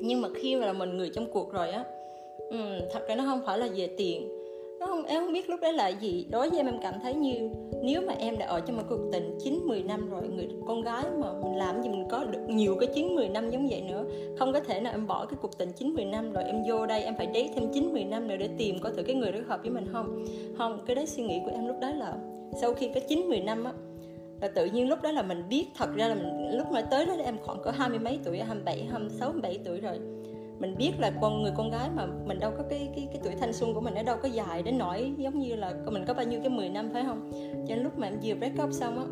Nhưng 0.01 0.21
mà 0.21 0.29
khi 0.35 0.55
mà 0.55 0.65
là 0.65 0.73
mình 0.73 0.97
người 0.97 1.09
trong 1.09 1.31
cuộc 1.31 1.53
rồi 1.53 1.71
á 1.71 1.83
um, 2.49 2.79
thật 2.93 3.07
ra 3.07 3.15
nó 3.15 3.23
không 3.25 3.41
phải 3.45 3.57
là 3.57 3.67
về 3.75 3.87
tiền 3.97 4.29
nó 4.87 4.93
không, 4.93 5.05
em 5.05 5.23
không 5.23 5.33
biết 5.33 5.49
lúc 5.49 5.59
đấy 5.61 5.73
là 5.73 5.87
gì. 5.87 6.25
Đối 6.29 6.49
với 6.49 6.59
em 6.59 6.65
em 6.65 6.79
cảm 6.81 6.93
thấy 7.03 7.13
như 7.13 7.49
nếu 7.83 8.01
mà 8.01 8.13
em 8.19 8.37
đã 8.37 8.45
ở 8.45 8.59
trong 8.59 8.77
một 8.77 8.83
cuộc 8.89 9.09
tình 9.11 9.37
9 9.43 9.59
10 9.65 9.83
năm 9.83 10.09
rồi, 10.09 10.21
người 10.27 10.47
con 10.67 10.81
gái 10.81 11.03
mà 11.19 11.27
mình 11.43 11.55
làm 11.55 11.83
gì 11.83 11.89
mình 11.89 12.07
có 12.09 12.23
được 12.23 12.39
nhiều 12.47 12.75
cái 12.79 12.89
9 12.95 13.15
10 13.15 13.29
năm 13.29 13.49
giống 13.49 13.67
vậy 13.69 13.81
nữa, 13.81 14.05
không 14.39 14.53
có 14.53 14.59
thể 14.59 14.79
nào 14.79 14.93
em 14.93 15.07
bỏ 15.07 15.25
cái 15.25 15.37
cuộc 15.41 15.57
tình 15.57 15.71
9 15.71 15.93
10 15.93 16.05
năm 16.05 16.33
rồi 16.33 16.43
em 16.43 16.63
vô 16.67 16.85
đây 16.85 17.03
em 17.03 17.15
phải 17.17 17.27
date 17.27 17.49
thêm 17.55 17.71
9 17.73 17.93
10 17.93 18.03
năm 18.03 18.27
nữa 18.27 18.35
để 18.39 18.49
tìm 18.57 18.79
có 18.79 18.89
thử 18.89 19.03
cái 19.03 19.15
người 19.15 19.31
đó 19.31 19.39
hợp 19.47 19.59
với 19.61 19.71
mình 19.71 19.85
không. 19.91 20.25
Không, 20.57 20.79
cái 20.85 20.95
đấy 20.95 21.07
suy 21.07 21.23
nghĩ 21.23 21.39
của 21.45 21.51
em 21.51 21.67
lúc 21.67 21.75
đấy 21.81 21.93
là 21.93 22.13
sau 22.61 22.73
khi 22.73 22.89
có 22.95 22.99
9 23.07 23.29
10 23.29 23.39
năm 23.39 23.63
á, 23.63 23.73
là 24.41 24.47
tự 24.47 24.65
nhiên 24.65 24.89
lúc 24.89 25.01
đó 25.01 25.11
là 25.11 25.21
mình 25.21 25.43
biết 25.49 25.65
thật 25.77 25.89
ra 25.95 26.07
là 26.07 26.15
mình, 26.15 26.57
lúc 26.57 26.67
mà 26.71 26.81
tới 26.81 27.05
đó 27.05 27.15
là 27.15 27.23
em 27.25 27.37
khoảng 27.45 27.61
có 27.63 27.71
hai 27.71 27.89
mươi 27.89 27.99
mấy 27.99 28.19
tuổi 28.23 28.37
27 28.37 28.87
26 28.91 29.29
27 29.29 29.59
tuổi 29.65 29.79
rồi 29.79 29.99
mình 30.59 30.75
biết 30.77 30.91
là 30.99 31.11
con 31.21 31.43
người, 31.43 31.51
con 31.57 31.71
gái 31.71 31.89
mà 31.95 32.05
mình 32.25 32.39
đâu 32.39 32.51
có 32.57 32.63
cái 32.69 32.89
cái 32.95 33.07
cái 33.11 33.21
tuổi 33.23 33.33
thanh 33.39 33.53
xuân 33.53 33.73
của 33.73 33.81
mình 33.81 33.93
nó 33.93 34.03
đâu 34.03 34.17
có 34.23 34.27
dài 34.27 34.63
đến 34.63 34.77
nỗi 34.77 35.13
giống 35.17 35.39
như 35.39 35.55
là 35.55 35.73
mình 35.85 36.05
có 36.05 36.13
bao 36.13 36.25
nhiêu 36.25 36.39
cái 36.39 36.49
10 36.49 36.69
năm, 36.69 36.89
phải 36.93 37.03
không? 37.03 37.31
Cho 37.67 37.75
nên 37.75 37.83
lúc 37.83 37.99
mà 37.99 38.07
em 38.07 38.19
vừa 38.23 38.35
break 38.35 38.63
up 38.63 38.73
xong 38.73 38.99
á 38.99 39.05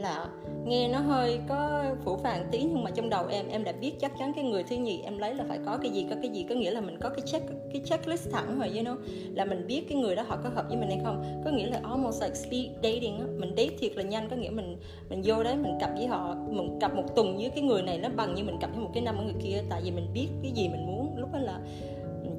là 0.00 0.26
nghe 0.64 0.88
nó 0.88 0.98
hơi 0.98 1.40
có 1.48 1.84
phủ 2.04 2.16
phàng 2.16 2.48
tí, 2.50 2.58
nhưng 2.62 2.84
mà 2.84 2.90
trong 2.90 3.10
đầu 3.10 3.26
em 3.30 3.48
em 3.48 3.64
đã 3.64 3.72
biết 3.72 3.92
chắc 4.00 4.12
chắn 4.18 4.32
cái 4.34 4.44
người 4.44 4.62
thứ 4.62 4.76
nhì 4.76 5.00
em 5.04 5.18
lấy 5.18 5.34
là 5.34 5.44
phải 5.48 5.58
có 5.66 5.78
cái 5.82 5.90
gì, 5.90 6.06
có 6.10 6.16
cái 6.22 6.30
gì, 6.30 6.46
có 6.48 6.54
nghĩa 6.54 6.70
là 6.70 6.80
mình 6.80 6.98
có 7.00 7.08
cái 7.08 7.20
check, 7.26 7.46
cái 7.72 7.82
checklist 7.84 8.30
thẳng 8.32 8.58
rồi, 8.58 8.68
you 8.68 8.84
know. 8.84 8.96
Là 9.34 9.44
mình 9.44 9.66
biết 9.66 9.82
cái 9.88 9.98
người 9.98 10.16
đó 10.16 10.22
họ 10.22 10.38
có 10.44 10.50
hợp 10.54 10.64
với 10.68 10.76
mình 10.76 10.88
hay 10.88 10.98
không. 11.04 11.42
Có 11.44 11.50
nghĩa 11.50 11.66
là 11.66 11.80
almost 11.84 12.22
like 12.22 12.34
speed 12.34 12.66
dating 12.82 13.18
á. 13.18 13.26
Mình 13.38 13.54
date 13.56 13.76
thiệt 13.78 13.96
là 13.96 14.02
nhanh, 14.02 14.28
có 14.30 14.36
nghĩa 14.36 14.50
mình 14.50 14.76
mình 15.10 15.22
vô 15.24 15.42
đấy, 15.42 15.56
mình 15.56 15.72
cặp 15.80 15.90
với 15.96 16.06
họ, 16.06 16.34
mình 16.48 16.78
cặp 16.80 16.94
một 16.94 17.04
tuần 17.16 17.36
với 17.36 17.50
cái 17.50 17.62
người 17.62 17.82
này 17.82 17.98
nó 17.98 18.08
bằng 18.16 18.34
như 18.34 18.44
mình 18.44 18.56
cặp 18.60 18.70
với 18.70 18.84
một 18.84 18.90
cái 18.94 19.02
năm 19.02 19.16
ở 19.16 19.24
người 19.24 19.42
kia. 19.42 19.62
Tại 19.68 19.80
vì 19.84 19.90
mình 19.90 20.06
biết 20.14 20.28
cái 20.42 20.52
gì 20.52 20.68
mình 20.68 20.86
muốn. 20.86 21.16
Lúc 21.16 21.32
đó 21.32 21.38
là 21.38 21.60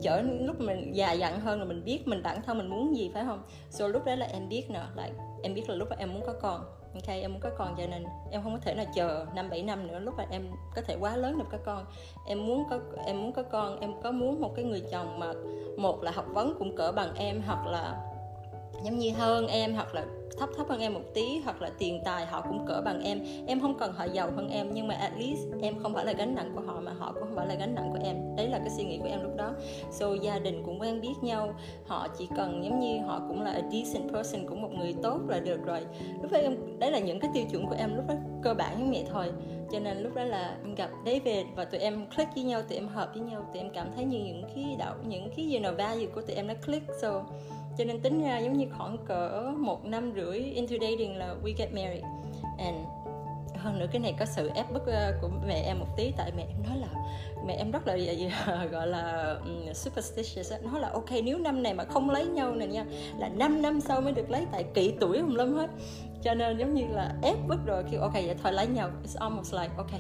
trở 0.02 0.22
chở 0.22 0.22
lúc 0.22 0.62
mình 0.62 0.92
già 0.94 1.12
dặn 1.12 1.40
hơn 1.40 1.60
là 1.60 1.66
mình 1.66 1.84
biết 1.86 2.08
mình 2.08 2.24
bản 2.24 2.42
thân 2.42 2.58
mình 2.58 2.68
muốn 2.68 2.96
gì, 2.96 3.12
phải 3.14 3.26
không? 3.26 3.44
So 3.70 3.88
lúc 3.88 4.06
đấy 4.06 4.18
là 4.18 4.26
em 4.26 4.50
biết 4.50 4.70
nè, 4.70 4.82
like, 4.96 5.14
em 5.44 5.54
biết 5.54 5.70
là 5.70 5.76
lúc 5.76 5.90
đó 5.90 5.96
em 6.00 6.14
muốn 6.14 6.24
có 6.28 6.34
con. 6.42 6.66
Ok, 6.94 7.08
em 7.08 7.32
muốn 7.32 7.42
có 7.42 7.50
con 7.58 7.76
cho 7.78 7.88
nên 7.88 8.04
em 8.32 8.44
không 8.44 8.54
có 8.54 8.60
thể 8.62 8.74
nào 8.74 8.86
chờ 8.96 9.26
năm 9.36 9.50
bảy 9.50 9.64
năm 9.64 9.88
nữa, 9.88 10.00
lúc 10.00 10.14
mà 10.18 10.26
em 10.32 10.48
có 10.76 10.82
thể 10.82 10.98
quá 11.00 11.16
lớn 11.18 11.38
được 11.38 11.46
có 11.52 11.58
con. 11.66 11.86
Em 12.28 12.46
muốn 12.46 12.64
có, 12.70 12.80
em 13.06 13.22
muốn 13.22 13.32
có 13.32 13.44
con, 13.44 13.80
em 13.80 13.94
có 14.04 14.12
muốn 14.12 14.42
một 14.42 14.56
cái 14.56 14.66
người 14.66 14.82
chồng 14.92 15.20
mà 15.20 15.34
một 15.78 16.04
là 16.04 16.12
học 16.12 16.26
vấn 16.34 16.56
cũng 16.60 16.76
cỡ 16.76 16.92
bằng 16.92 17.16
em, 17.16 17.42
hoặc 17.46 17.68
là 17.68 17.98
giống 18.84 18.98
như 18.98 19.12
hơn 19.14 19.48
em, 19.48 19.74
hoặc 19.74 19.96
là 19.96 20.06
thấp 20.38 20.50
thấp 20.58 20.68
hơn 20.70 20.80
em 20.80 20.94
một 20.94 21.02
tí, 21.14 21.40
hoặc 21.44 21.62
là 21.62 21.70
tiền 21.78 22.02
tài 22.06 22.26
họ 22.26 22.42
cũng 22.42 22.66
cỡ 22.68 22.82
bằng 22.86 23.02
em. 23.04 23.20
Em 23.48 23.60
không 23.60 23.78
cần 23.78 23.94
họ 23.94 24.06
giàu 24.06 24.32
hơn 24.36 24.50
em, 24.50 24.70
nhưng 24.74 24.88
mà 24.88 24.96
at 24.96 25.12
least 25.18 25.42
em 25.62 25.80
không 25.84 25.94
phải 25.94 26.06
là 26.06 26.14
gánh 26.14 26.36
nặng 26.36 26.52
của 26.56 26.62
họ, 26.62 26.80
mà 26.80 26.94
họ 26.94 27.12
cũng 27.14 27.24
không 27.24 27.36
phải 27.36 27.48
là 27.48 27.56
gánh 27.56 27.76
nặng 27.76 27.90
của 27.94 28.00
em. 28.04 28.36
Đấy 28.36 28.48
là 28.48 28.60
cái 28.60 28.70
suy 28.70 28.84
nghĩ 28.84 28.98
của 28.98 29.08
em 29.08 29.24
lúc 29.24 29.36
đó. 29.38 29.54
So, 29.92 30.14
gia 30.14 30.40
đình 30.40 30.64
cũng 30.66 30.82
quen 30.82 31.02
biết 31.02 31.14
nhau. 31.22 31.54
Họ 31.88 32.08
chỉ 32.18 32.28
cần 32.38 32.64
giống 32.64 32.80
như 32.80 33.00
họ 33.00 33.22
cũng 33.28 33.42
là 33.42 33.52
a 33.52 33.62
decent 33.72 34.12
person, 34.14 34.48
cũng 34.48 34.62
một 34.62 34.72
người 34.72 34.96
tốt 35.04 35.20
là 35.28 35.40
được 35.40 35.66
rồi. 35.66 35.82
Lúc 36.22 36.32
đó 36.32 36.38
em, 36.38 36.80
đấy 36.80 36.92
là 36.92 37.00
những 37.00 37.20
cái 37.20 37.32
tiêu 37.34 37.44
chuẩn 37.52 37.68
của 37.68 37.76
em 37.78 37.96
lúc 37.96 38.08
đó, 38.08 38.14
cơ 38.44 38.54
bản 38.54 38.86
như 38.86 38.92
vậy 38.92 39.06
thôi. 39.12 39.32
Cho 39.72 39.80
nên 39.80 39.98
lúc 39.98 40.16
đó 40.16 40.24
là 40.24 40.58
em 40.64 40.76
gặp 40.76 40.90
David 41.06 41.46
và 41.56 41.66
tụi 41.66 41.80
em 41.80 42.06
click 42.16 42.36
với 42.36 42.44
nhau, 42.44 42.62
tụi 42.62 42.78
em 42.78 42.88
hợp 42.88 43.10
với 43.14 43.24
nhau, 43.24 43.42
tụi 43.54 43.62
em 43.64 43.72
cảm 43.74 43.88
thấy 43.96 44.06
như 44.06 44.20
những 44.20 44.44
cái 44.56 44.76
đạo, 44.80 44.96
những 45.08 45.30
cái, 45.36 45.54
you 45.54 45.64
know, 45.64 45.76
value 45.76 46.06
của 46.06 46.22
tụi 46.22 46.36
em 46.36 46.48
nó 46.48 46.54
click, 46.66 46.88
so 47.02 47.24
cho 47.78 47.84
nên 47.84 48.02
tính 48.02 48.24
ra 48.24 48.40
giống 48.40 48.54
như 48.54 48.66
khoảng 48.78 48.98
cỡ 49.06 49.54
một 49.58 49.86
năm 49.86 50.14
rưỡi 50.16 50.38
into 50.40 50.76
dating 50.82 51.18
là 51.18 51.36
we 51.44 51.54
get 51.58 51.74
married. 51.74 52.04
And 52.58 52.76
hơn 53.62 53.80
nữa 53.80 53.86
cái 53.92 54.00
này 54.00 54.14
có 54.20 54.26
sự 54.26 54.50
ép 54.56 54.72
bức 54.72 54.86
ờ, 54.86 55.14
của 55.22 55.30
mẹ 55.48 55.62
em 55.66 55.80
một 55.80 55.88
tí, 55.98 56.12
tại 56.18 56.32
mẹ 56.38 56.44
em 56.44 56.64
nói 56.68 56.78
là, 56.78 56.88
mẹ 57.46 57.54
em 57.54 57.72
rất 57.72 57.88
là 57.88 57.96
dạ, 57.96 58.12
dạ, 58.12 58.66
gọi 58.72 58.88
là 58.88 59.36
superstitious 59.74 60.54
nói 60.64 60.82
là 60.82 60.90
ok, 60.90 61.10
nếu 61.24 61.38
năm 61.38 61.64
này 61.64 61.74
mà 61.74 61.84
không 61.84 62.10
lấy 62.10 62.26
nhau 62.26 62.56
này 62.56 62.68
nha, 62.68 62.86
là 63.18 63.30
5 63.30 63.62
năm 63.62 63.82
sau 63.82 64.02
mới 64.02 64.12
được 64.12 64.30
lấy, 64.30 64.46
tại 64.52 64.64
kỷ 64.74 64.94
tuổi 65.00 65.20
không 65.22 65.36
lắm 65.36 65.54
hết. 65.54 65.70
Cho 66.24 66.34
nên 66.34 66.58
giống 66.58 66.74
như 66.74 66.84
là 66.92 67.16
ép 67.24 67.36
bức 67.48 67.66
rồi, 67.66 67.84
kêu 67.92 68.02
ok, 68.02 68.14
vậy 68.14 68.36
thôi 68.44 68.54
lấy 68.54 68.68
nhau. 68.68 68.90
It's 69.04 69.20
almost 69.20 69.54
like, 69.54 69.70
ok, 69.78 69.92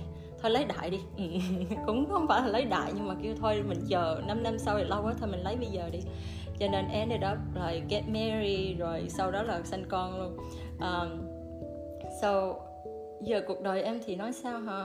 thôi 0.41 0.51
lấy 0.51 0.65
đại 0.65 0.89
đi. 0.89 0.99
Ừ. 1.17 1.23
cũng 1.85 2.09
không 2.09 2.27
phải 2.27 2.41
là 2.41 2.47
lấy 2.47 2.65
đại, 2.65 2.91
nhưng 2.95 3.07
mà 3.07 3.15
kêu 3.23 3.35
thôi 3.41 3.63
mình 3.67 3.85
chờ 3.89 4.21
5 4.27 4.43
năm 4.43 4.59
sau 4.59 4.77
thì 4.77 4.83
lâu 4.83 5.03
quá 5.03 5.13
thôi 5.19 5.29
mình 5.31 5.43
lấy 5.43 5.55
bây 5.55 5.67
giờ 5.67 5.89
đi 5.89 5.99
cho 6.61 6.67
nên 6.67 6.85
ended 6.93 7.21
up 7.31 7.37
rồi 7.55 7.81
get 7.89 8.03
married 8.07 8.79
rồi 8.79 9.05
sau 9.09 9.31
đó 9.31 9.43
là 9.43 9.61
sinh 9.63 9.83
con 9.89 10.19
luôn. 10.19 10.37
Um, 10.79 11.09
so 12.21 12.55
giờ 13.21 13.41
cuộc 13.47 13.61
đời 13.61 13.81
em 13.81 13.99
thì 14.05 14.15
nói 14.15 14.33
sao 14.33 14.59
hả? 14.59 14.83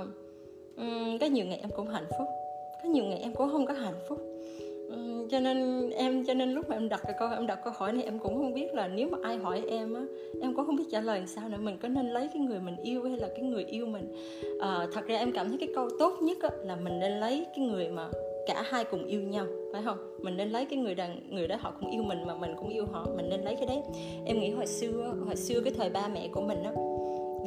Um, 0.77 1.19
có 1.21 1.27
nhiều 1.27 1.47
ngày 1.47 1.59
em 1.63 1.71
cũng 1.77 1.89
hạnh 1.89 2.07
phúc. 2.19 2.27
Có 2.83 2.89
nhiều 2.89 3.05
ngày 3.05 3.19
em 3.19 3.35
cũng 3.35 3.49
không 3.53 3.67
có 3.67 3.75
hạnh 3.75 3.99
phúc. 4.09 4.19
Um, 4.91 5.29
cho 5.29 5.41
nên 5.41 5.91
em 5.91 6.25
cho 6.27 6.35
nên 6.35 6.53
lúc 6.53 6.69
mà 6.69 6.77
em 6.77 6.89
đặt 6.89 7.01
cái 7.05 7.15
câu 7.19 7.29
em 7.31 7.47
đặt 7.47 7.59
câu 7.65 7.73
hỏi 7.77 7.93
này 7.93 8.05
em 8.05 8.19
cũng 8.19 8.35
không 8.35 8.55
biết 8.55 8.75
là 8.75 8.89
nếu 8.89 9.09
mà 9.09 9.19
ai 9.23 9.37
hỏi 9.37 9.63
em 9.69 9.95
á 9.95 10.03
em 10.43 10.55
cũng 10.55 10.67
không 10.67 10.77
biết 10.77 10.85
trả 10.91 11.01
lời 11.01 11.19
làm 11.19 11.27
sao 11.27 11.49
nữa. 11.49 11.59
Mình 11.61 11.79
có 11.83 11.89
nên 11.89 12.07
lấy 12.07 12.29
cái 12.33 12.43
người 12.43 12.61
mình 12.61 12.77
yêu 12.83 13.03
hay 13.03 13.17
là 13.17 13.29
cái 13.29 13.43
người 13.43 13.65
yêu 13.65 13.87
mình? 13.87 14.15
À, 14.61 14.87
thật 14.93 15.07
ra 15.07 15.17
em 15.17 15.33
cảm 15.33 15.49
thấy 15.49 15.59
cái 15.59 15.69
câu 15.75 15.89
tốt 15.99 16.19
nhất 16.23 16.39
á, 16.43 16.51
là 16.63 16.77
mình 16.77 16.99
nên 16.99 17.13
lấy 17.13 17.47
cái 17.57 17.67
người 17.67 17.89
mà 17.89 18.09
cả 18.47 18.63
hai 18.67 18.85
cùng 18.85 19.05
yêu 19.05 19.21
nhau 19.21 19.47
phải 19.73 19.83
không? 19.85 19.99
Mình 20.21 20.37
nên 20.37 20.51
lấy 20.51 20.65
cái 20.65 20.79
người 20.79 20.95
đàn 20.95 21.35
người 21.35 21.49
đó 21.49 21.57
họ 21.61 21.73
cũng 21.81 21.91
yêu 21.91 22.03
mình 22.03 22.27
mà 22.27 22.35
mình 22.35 22.55
cũng 22.59 22.69
yêu 22.69 22.87
họ 22.93 23.07
mình 23.17 23.29
nên 23.31 23.41
lấy 23.41 23.57
cái 23.57 23.67
đấy. 23.67 23.83
Em 24.27 24.41
nghĩ 24.41 24.51
hồi 24.51 24.67
xưa 24.67 25.15
hồi 25.27 25.37
xưa 25.37 25.61
cái 25.61 25.73
thời 25.77 25.91
ba 25.91 26.09
mẹ 26.09 26.29
của 26.29 26.41
mình 26.41 26.63
á 26.63 26.73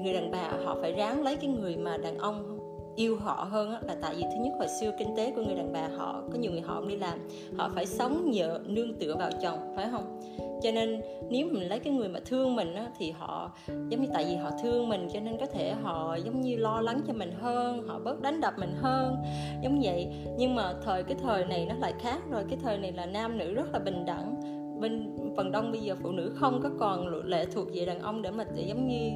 người 0.03 0.13
đàn 0.13 0.31
bà 0.31 0.51
họ 0.63 0.77
phải 0.81 0.91
ráng 0.91 1.23
lấy 1.23 1.35
cái 1.35 1.49
người 1.49 1.77
mà 1.77 1.97
đàn 1.97 2.17
ông 2.17 2.59
yêu 2.95 3.15
họ 3.15 3.47
hơn 3.51 3.71
á, 3.71 3.79
là 3.87 3.95
tại 4.01 4.15
vì 4.15 4.23
thứ 4.23 4.43
nhất 4.43 4.53
hồi 4.57 4.67
xưa 4.81 4.91
kinh 4.99 5.15
tế 5.17 5.31
của 5.35 5.41
người 5.41 5.55
đàn 5.55 5.73
bà 5.73 5.87
họ 5.97 6.23
có 6.31 6.37
nhiều 6.39 6.51
người 6.51 6.61
họ 6.61 6.81
đi 6.87 6.95
làm 6.95 7.19
họ 7.57 7.71
phải 7.75 7.85
sống 7.85 8.31
nhờ 8.31 8.59
nương 8.65 8.93
tựa 8.93 9.15
vào 9.19 9.29
chồng 9.41 9.73
phải 9.75 9.87
không? 9.91 10.19
Cho 10.63 10.71
nên 10.71 11.01
nếu 11.29 11.47
mình 11.51 11.69
lấy 11.69 11.79
cái 11.79 11.93
người 11.93 12.09
mà 12.09 12.19
thương 12.25 12.55
mình 12.55 12.75
á, 12.75 12.91
thì 12.97 13.11
họ 13.11 13.51
giống 13.67 14.01
như 14.01 14.07
tại 14.13 14.25
vì 14.29 14.35
họ 14.35 14.51
thương 14.63 14.89
mình 14.89 15.07
cho 15.13 15.19
nên 15.19 15.37
có 15.37 15.45
thể 15.45 15.71
họ 15.71 16.15
giống 16.25 16.41
như 16.41 16.55
lo 16.55 16.81
lắng 16.81 17.01
cho 17.07 17.13
mình 17.13 17.31
hơn 17.31 17.87
họ 17.87 17.99
bớt 17.99 18.21
đánh 18.21 18.41
đập 18.41 18.53
mình 18.57 18.73
hơn 18.77 19.15
giống 19.63 19.79
vậy. 19.83 20.07
Nhưng 20.37 20.55
mà 20.55 20.73
thời 20.85 21.03
cái 21.03 21.17
thời 21.23 21.45
này 21.45 21.65
nó 21.65 21.75
lại 21.75 21.93
khác 22.01 22.19
rồi 22.31 22.43
cái 22.49 22.59
thời 22.63 22.77
này 22.77 22.91
là 22.91 23.05
nam 23.05 23.37
nữ 23.37 23.53
rất 23.53 23.71
là 23.73 23.79
bình 23.79 24.05
đẳng. 24.05 24.35
Bên 24.81 25.15
phần 25.37 25.51
đông 25.51 25.71
bây 25.71 25.81
giờ 25.81 25.95
phụ 26.03 26.11
nữ 26.11 26.31
không 26.35 26.59
có 26.63 26.69
còn 26.79 27.25
lệ 27.25 27.45
thuộc 27.53 27.67
về 27.73 27.85
đàn 27.85 27.99
ông 27.99 28.21
để 28.21 28.31
mà 28.31 28.45
để 28.55 28.63
giống 28.67 28.87
như 28.87 29.09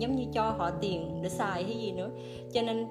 giống 0.00 0.16
như 0.16 0.24
cho 0.32 0.42
họ 0.42 0.70
tiền 0.80 1.22
để 1.22 1.28
xài 1.28 1.64
hay 1.64 1.74
gì 1.74 1.92
nữa. 1.92 2.10
Cho 2.52 2.62
nên 2.62 2.86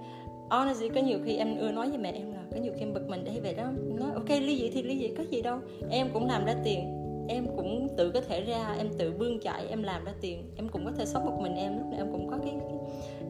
honestly 0.50 0.90
có 0.90 1.02
nhiều 1.02 1.20
khi 1.26 1.36
em 1.36 1.58
ưa 1.58 1.72
nói 1.72 1.90
với 1.90 1.98
mẹ 1.98 2.12
em 2.12 2.34
là 2.34 2.40
có 2.52 2.58
nhiều 2.58 2.74
khi 2.76 2.82
em 2.82 2.94
bực 2.94 3.10
mình 3.10 3.24
để 3.24 3.32
vậy 3.44 3.54
đó. 3.54 3.66
Nói 4.00 4.12
ok 4.14 4.30
ly 4.30 4.60
dị 4.60 4.70
thì 4.70 4.84
ly 4.84 5.00
dị 5.00 5.08
có 5.18 5.24
gì 5.32 5.42
đâu 5.42 5.60
em 5.90 6.08
cũng 6.14 6.28
làm 6.28 6.46
ra 6.46 6.56
tiền 6.64 6.97
em 7.28 7.48
cũng 7.58 7.88
tự 7.98 8.12
có 8.12 8.22
thể 8.22 8.42
ra 8.42 8.76
em 8.78 8.90
tự 8.98 9.14
bươn 9.20 9.40
chạy 9.40 9.68
em 9.68 9.84
làm 9.84 10.06
ra 10.06 10.14
tiền. 10.22 10.52
Em 10.56 10.70
cũng 10.70 10.86
có 10.86 10.92
thể 10.98 11.06
sống 11.06 11.26
một 11.26 11.40
mình 11.42 11.56
em 11.56 11.78
lúc 11.78 11.88
nào 11.88 12.00
em 12.00 12.12
cũng 12.12 12.28
có 12.32 12.38
cái 12.44 12.56
cái, 12.60 12.78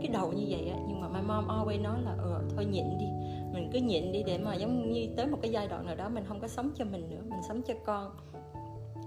cái 0.02 0.08
đầu 0.08 0.32
như 0.32 0.46
vậy 0.50 0.70
á. 0.70 0.78
Nhưng 0.88 1.02
mà 1.02 1.08
my 1.08 1.20
mom 1.28 1.48
always 1.48 1.82
nói 1.82 1.98
là 2.06 2.12
ờ 2.18 2.42
thôi 2.56 2.66
nhịn 2.66 2.98
đi. 3.00 3.06
Mình 3.54 3.70
cứ 3.74 3.80
nhịn 3.80 4.12
đi 4.12 4.24
để 4.24 4.38
mà 4.38 4.56
giống 4.56 4.92
như 4.92 5.08
tới 5.18 5.28
một 5.28 5.38
cái 5.42 5.52
giai 5.52 5.68
đoạn 5.68 5.86
nào 5.86 5.96
đó 5.96 6.10
mình 6.10 6.24
không 6.28 6.40
có 6.40 6.48
sống 6.48 6.72
cho 6.76 6.86
mình 6.86 7.10
nữa 7.10 7.22
mình 7.30 7.40
sống 7.48 7.62
cho 7.62 7.74
con. 7.86 8.12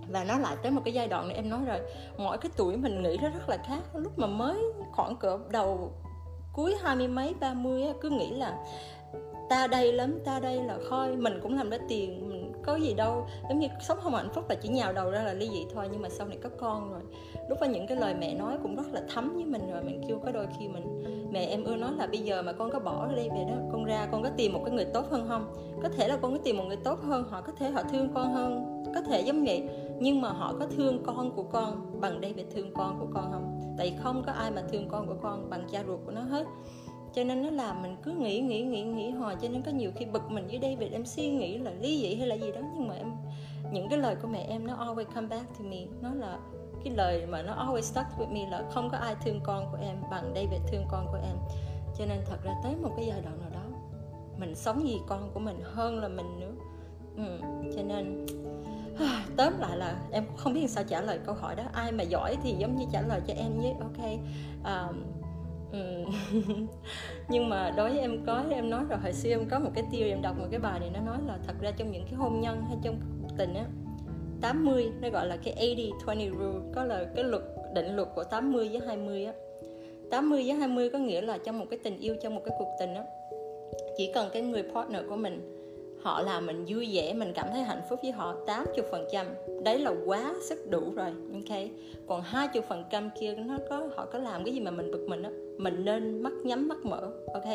Và 0.08 0.24
nó 0.24 0.38
lại 0.38 0.56
tới 0.62 0.72
một 0.72 0.80
cái 0.84 0.94
giai 0.94 1.08
đoạn 1.08 1.28
này 1.28 1.36
em 1.36 1.48
nói 1.48 1.60
rồi 1.66 1.78
mỗi 2.18 2.38
cái 2.38 2.50
tuổi 2.56 2.76
mình 2.76 3.02
nghĩ 3.02 3.16
nó 3.22 3.28
rất 3.28 3.48
là 3.48 3.56
khác. 3.56 3.82
Lúc 3.94 4.18
mà 4.18 4.26
mới 4.26 4.58
khoảng 4.92 5.16
cỡ 5.16 5.38
đầu 5.50 5.92
cuối 6.52 6.74
hai 6.82 6.96
mươi 6.96 7.08
mấy 7.08 7.34
ba 7.40 7.54
mươi 7.54 7.82
cứ 8.00 8.10
nghĩ 8.10 8.30
là 8.30 8.58
ta 9.50 9.66
đây 9.66 9.92
lắm 9.92 10.18
ta 10.24 10.40
đây 10.40 10.62
là 10.62 10.78
khôi 10.90 11.16
mình 11.16 11.40
cũng 11.42 11.56
làm 11.56 11.70
ra 11.70 11.78
tiền 11.88 12.28
mình 12.28 12.39
có 12.62 12.74
gì 12.74 12.94
đâu. 12.94 13.26
Giống 13.48 13.58
như 13.58 13.68
sống 13.80 13.98
không 14.02 14.14
hạnh 14.14 14.30
phúc 14.34 14.44
là 14.48 14.54
chỉ 14.54 14.68
nhào 14.68 14.92
đầu 14.92 15.10
ra 15.10 15.22
là 15.22 15.32
ly 15.32 15.48
dị 15.52 15.64
thôi, 15.74 15.88
nhưng 15.92 16.02
mà 16.02 16.08
sau 16.08 16.26
này 16.26 16.38
có 16.42 16.48
con 16.58 16.92
rồi. 16.92 17.00
Lúc 17.48 17.58
đó 17.60 17.66
những 17.66 17.86
cái 17.86 17.96
lời 17.96 18.14
mẹ 18.14 18.34
nói 18.34 18.58
cũng 18.62 18.76
rất 18.76 18.86
là 18.92 19.00
thấm 19.14 19.34
với 19.34 19.44
mình 19.44 19.70
rồi, 19.72 19.82
mình 19.82 20.02
kêu 20.08 20.18
có 20.24 20.32
đôi 20.32 20.46
khi 20.58 20.68
mình, 20.68 21.02
mẹ 21.32 21.46
em 21.46 21.64
ưa 21.64 21.76
nói 21.76 21.92
là 21.96 22.06
bây 22.06 22.18
giờ 22.18 22.42
mà 22.42 22.52
con 22.52 22.70
có 22.70 22.78
bỏ 22.78 23.06
đi 23.06 23.28
về 23.28 23.44
đó, 23.48 23.56
con 23.72 23.84
ra 23.84 24.08
con 24.12 24.22
có 24.22 24.30
tìm 24.36 24.52
một 24.52 24.60
cái 24.64 24.74
người 24.74 24.84
tốt 24.84 25.04
hơn 25.10 25.26
không? 25.28 25.52
Có 25.82 25.88
thể 25.88 26.08
là 26.08 26.16
con 26.16 26.32
có 26.32 26.38
tìm 26.44 26.56
một 26.56 26.64
người 26.64 26.76
tốt 26.76 26.98
hơn, 27.02 27.24
họ 27.30 27.40
có 27.40 27.52
thể 27.52 27.70
họ 27.70 27.82
thương 27.82 28.08
con 28.14 28.32
hơn, 28.32 28.82
có 28.94 29.00
thể 29.00 29.20
giống 29.20 29.44
vậy. 29.44 29.68
Nhưng 30.00 30.20
mà 30.20 30.28
họ 30.28 30.54
có 30.60 30.66
thương 30.66 31.02
con 31.06 31.30
của 31.36 31.42
con 31.42 32.00
bằng 32.00 32.20
đây 32.20 32.32
về 32.32 32.44
thương 32.54 32.74
con 32.74 33.00
của 33.00 33.06
con 33.14 33.32
không? 33.32 33.74
Tại 33.78 33.94
không 34.02 34.22
có 34.26 34.32
ai 34.32 34.50
mà 34.50 34.62
thương 34.72 34.88
con 34.88 35.06
của 35.06 35.16
con 35.22 35.50
bằng 35.50 35.66
cha 35.72 35.84
ruột 35.86 36.00
của 36.06 36.12
nó 36.12 36.20
hết 36.20 36.46
cho 37.14 37.24
nên 37.24 37.42
nó 37.42 37.50
làm 37.50 37.82
mình 37.82 37.96
cứ 38.02 38.10
nghĩ 38.10 38.40
nghĩ 38.40 38.62
nghĩ 38.62 38.82
nghĩ 38.82 39.10
hoài. 39.10 39.36
Cho 39.42 39.48
nên 39.48 39.62
có 39.62 39.70
nhiều 39.70 39.90
khi 39.96 40.04
bực 40.04 40.30
mình 40.30 40.46
với 40.46 40.76
về 40.76 40.88
em 40.92 41.06
suy 41.06 41.30
nghĩ 41.30 41.58
là 41.58 41.70
lý 41.70 42.00
dị 42.00 42.14
hay 42.14 42.26
là 42.26 42.34
gì 42.34 42.52
đó. 42.52 42.60
Nhưng 42.74 42.88
mà 42.88 42.94
em 42.94 43.12
những 43.72 43.88
cái 43.88 43.98
lời 43.98 44.16
của 44.22 44.28
mẹ 44.28 44.46
em 44.48 44.66
nó 44.66 44.74
always 44.74 45.04
come 45.14 45.26
back 45.26 45.58
to 45.58 45.64
me. 45.64 45.86
Nó 46.02 46.14
là 46.14 46.38
cái 46.84 46.94
lời 46.94 47.26
mà 47.26 47.42
nó 47.42 47.66
always 47.66 47.80
stuck 47.80 48.06
with 48.18 48.32
me 48.32 48.50
là 48.50 48.64
không 48.70 48.90
có 48.90 48.98
ai 48.98 49.14
thương 49.24 49.40
con 49.44 49.66
của 49.72 49.78
em 49.82 49.96
bằng 50.10 50.32
David 50.34 50.60
thương 50.72 50.84
con 50.90 51.06
của 51.06 51.18
em. 51.22 51.36
Cho 51.98 52.06
nên 52.06 52.18
thật 52.26 52.38
ra 52.44 52.52
tới 52.62 52.74
một 52.82 52.90
cái 52.96 53.06
giai 53.06 53.20
đoạn 53.20 53.38
nào 53.40 53.50
đó 53.50 53.60
mình 54.40 54.54
sống 54.54 54.80
vì 54.84 54.98
con 55.08 55.30
của 55.34 55.40
mình 55.40 55.60
hơn 55.62 56.00
là 56.00 56.08
mình 56.08 56.40
nữa. 56.40 56.52
Ừ, 57.16 57.40
cho 57.76 57.82
nên 57.82 58.26
tóm 59.36 59.52
lại 59.58 59.76
là 59.76 59.96
em 60.10 60.24
không 60.36 60.52
biết 60.52 60.70
sao 60.70 60.84
trả 60.84 61.00
lời 61.00 61.18
câu 61.26 61.34
hỏi 61.34 61.54
đó. 61.54 61.64
Ai 61.72 61.92
mà 61.92 62.02
giỏi 62.02 62.36
thì 62.42 62.54
giống 62.58 62.76
như 62.76 62.84
trả 62.92 63.00
lời 63.00 63.20
cho 63.26 63.34
em 63.34 63.52
với 63.58 63.74
ok 63.80 64.10
um, 64.64 65.02
Ừ. 65.72 66.04
nhưng 67.28 67.48
mà 67.48 67.70
đối 67.76 67.90
với 67.90 67.98
em 67.98 68.24
có 68.26 68.44
em 68.50 68.70
nói 68.70 68.84
rồi, 68.88 68.98
hồi 68.98 69.12
xưa 69.12 69.30
em 69.30 69.48
có 69.50 69.58
một 69.58 69.70
cái 69.74 69.84
tiêu, 69.92 70.06
em 70.06 70.22
đọc 70.22 70.38
một 70.38 70.46
cái 70.50 70.60
bài 70.60 70.80
này, 70.80 70.90
nó 70.94 71.00
nói 71.00 71.18
là 71.26 71.38
thật 71.46 71.54
ra 71.60 71.70
trong 71.70 71.92
những 71.92 72.04
cái 72.04 72.14
hôn 72.14 72.40
nhân 72.40 72.62
hay 72.68 72.76
trong 72.82 73.00
cuộc 73.22 73.34
tình 73.38 73.54
á 73.54 73.64
80 74.40 74.90
nó 75.00 75.10
gọi 75.10 75.26
là 75.26 75.36
cái 75.36 75.54
80-20 76.06 76.30
rule, 76.30 76.72
có 76.74 76.84
là 76.84 77.04
cái 77.14 77.24
luật, 77.24 77.42
định 77.74 77.96
luật 77.96 78.08
của 78.14 78.24
80 78.24 78.68
với 78.68 78.80
20 78.86 79.24
á. 79.24 79.32
80 80.10 80.42
với 80.46 80.54
20 80.54 80.90
có 80.90 80.98
nghĩa 80.98 81.20
là 81.20 81.38
trong 81.38 81.58
một 81.58 81.66
cái 81.70 81.78
tình 81.84 81.98
yêu, 82.00 82.16
trong 82.22 82.34
một 82.34 82.42
cái 82.44 82.54
cuộc 82.58 82.68
tình 82.80 82.94
á, 82.94 83.04
chỉ 83.96 84.12
cần 84.14 84.28
cái 84.32 84.42
người 84.42 84.62
partner 84.74 85.02
của 85.08 85.16
mình 85.16 85.59
họ 86.02 86.22
làm 86.22 86.46
mình 86.46 86.64
vui 86.68 86.88
vẻ, 86.92 87.12
mình 87.12 87.32
cảm 87.34 87.46
thấy 87.52 87.62
hạnh 87.62 87.82
phúc 87.90 87.98
với 88.02 88.12
họ 88.12 88.34
80 88.46 88.84
phần 88.90 89.06
trăm. 89.12 89.26
Đấy 89.64 89.78
là 89.78 89.92
quá 90.06 90.34
sức 90.42 90.70
đủ 90.70 90.80
rồi, 90.94 91.12
ok? 91.32 91.58
Còn 92.06 92.20
20 92.20 92.62
phần 92.68 92.84
trăm 92.90 93.10
kia, 93.20 93.34
nó 93.34 93.58
có, 93.70 93.88
họ 93.96 94.06
có 94.12 94.18
làm 94.18 94.44
cái 94.44 94.54
gì 94.54 94.60
mà 94.60 94.70
mình 94.70 94.90
bực 94.90 95.06
mình 95.08 95.22
á, 95.22 95.30
mình 95.58 95.84
nên 95.84 96.22
mắt 96.22 96.32
nhắm, 96.44 96.68
mắt 96.68 96.78
mở, 96.84 97.10
ok? 97.34 97.48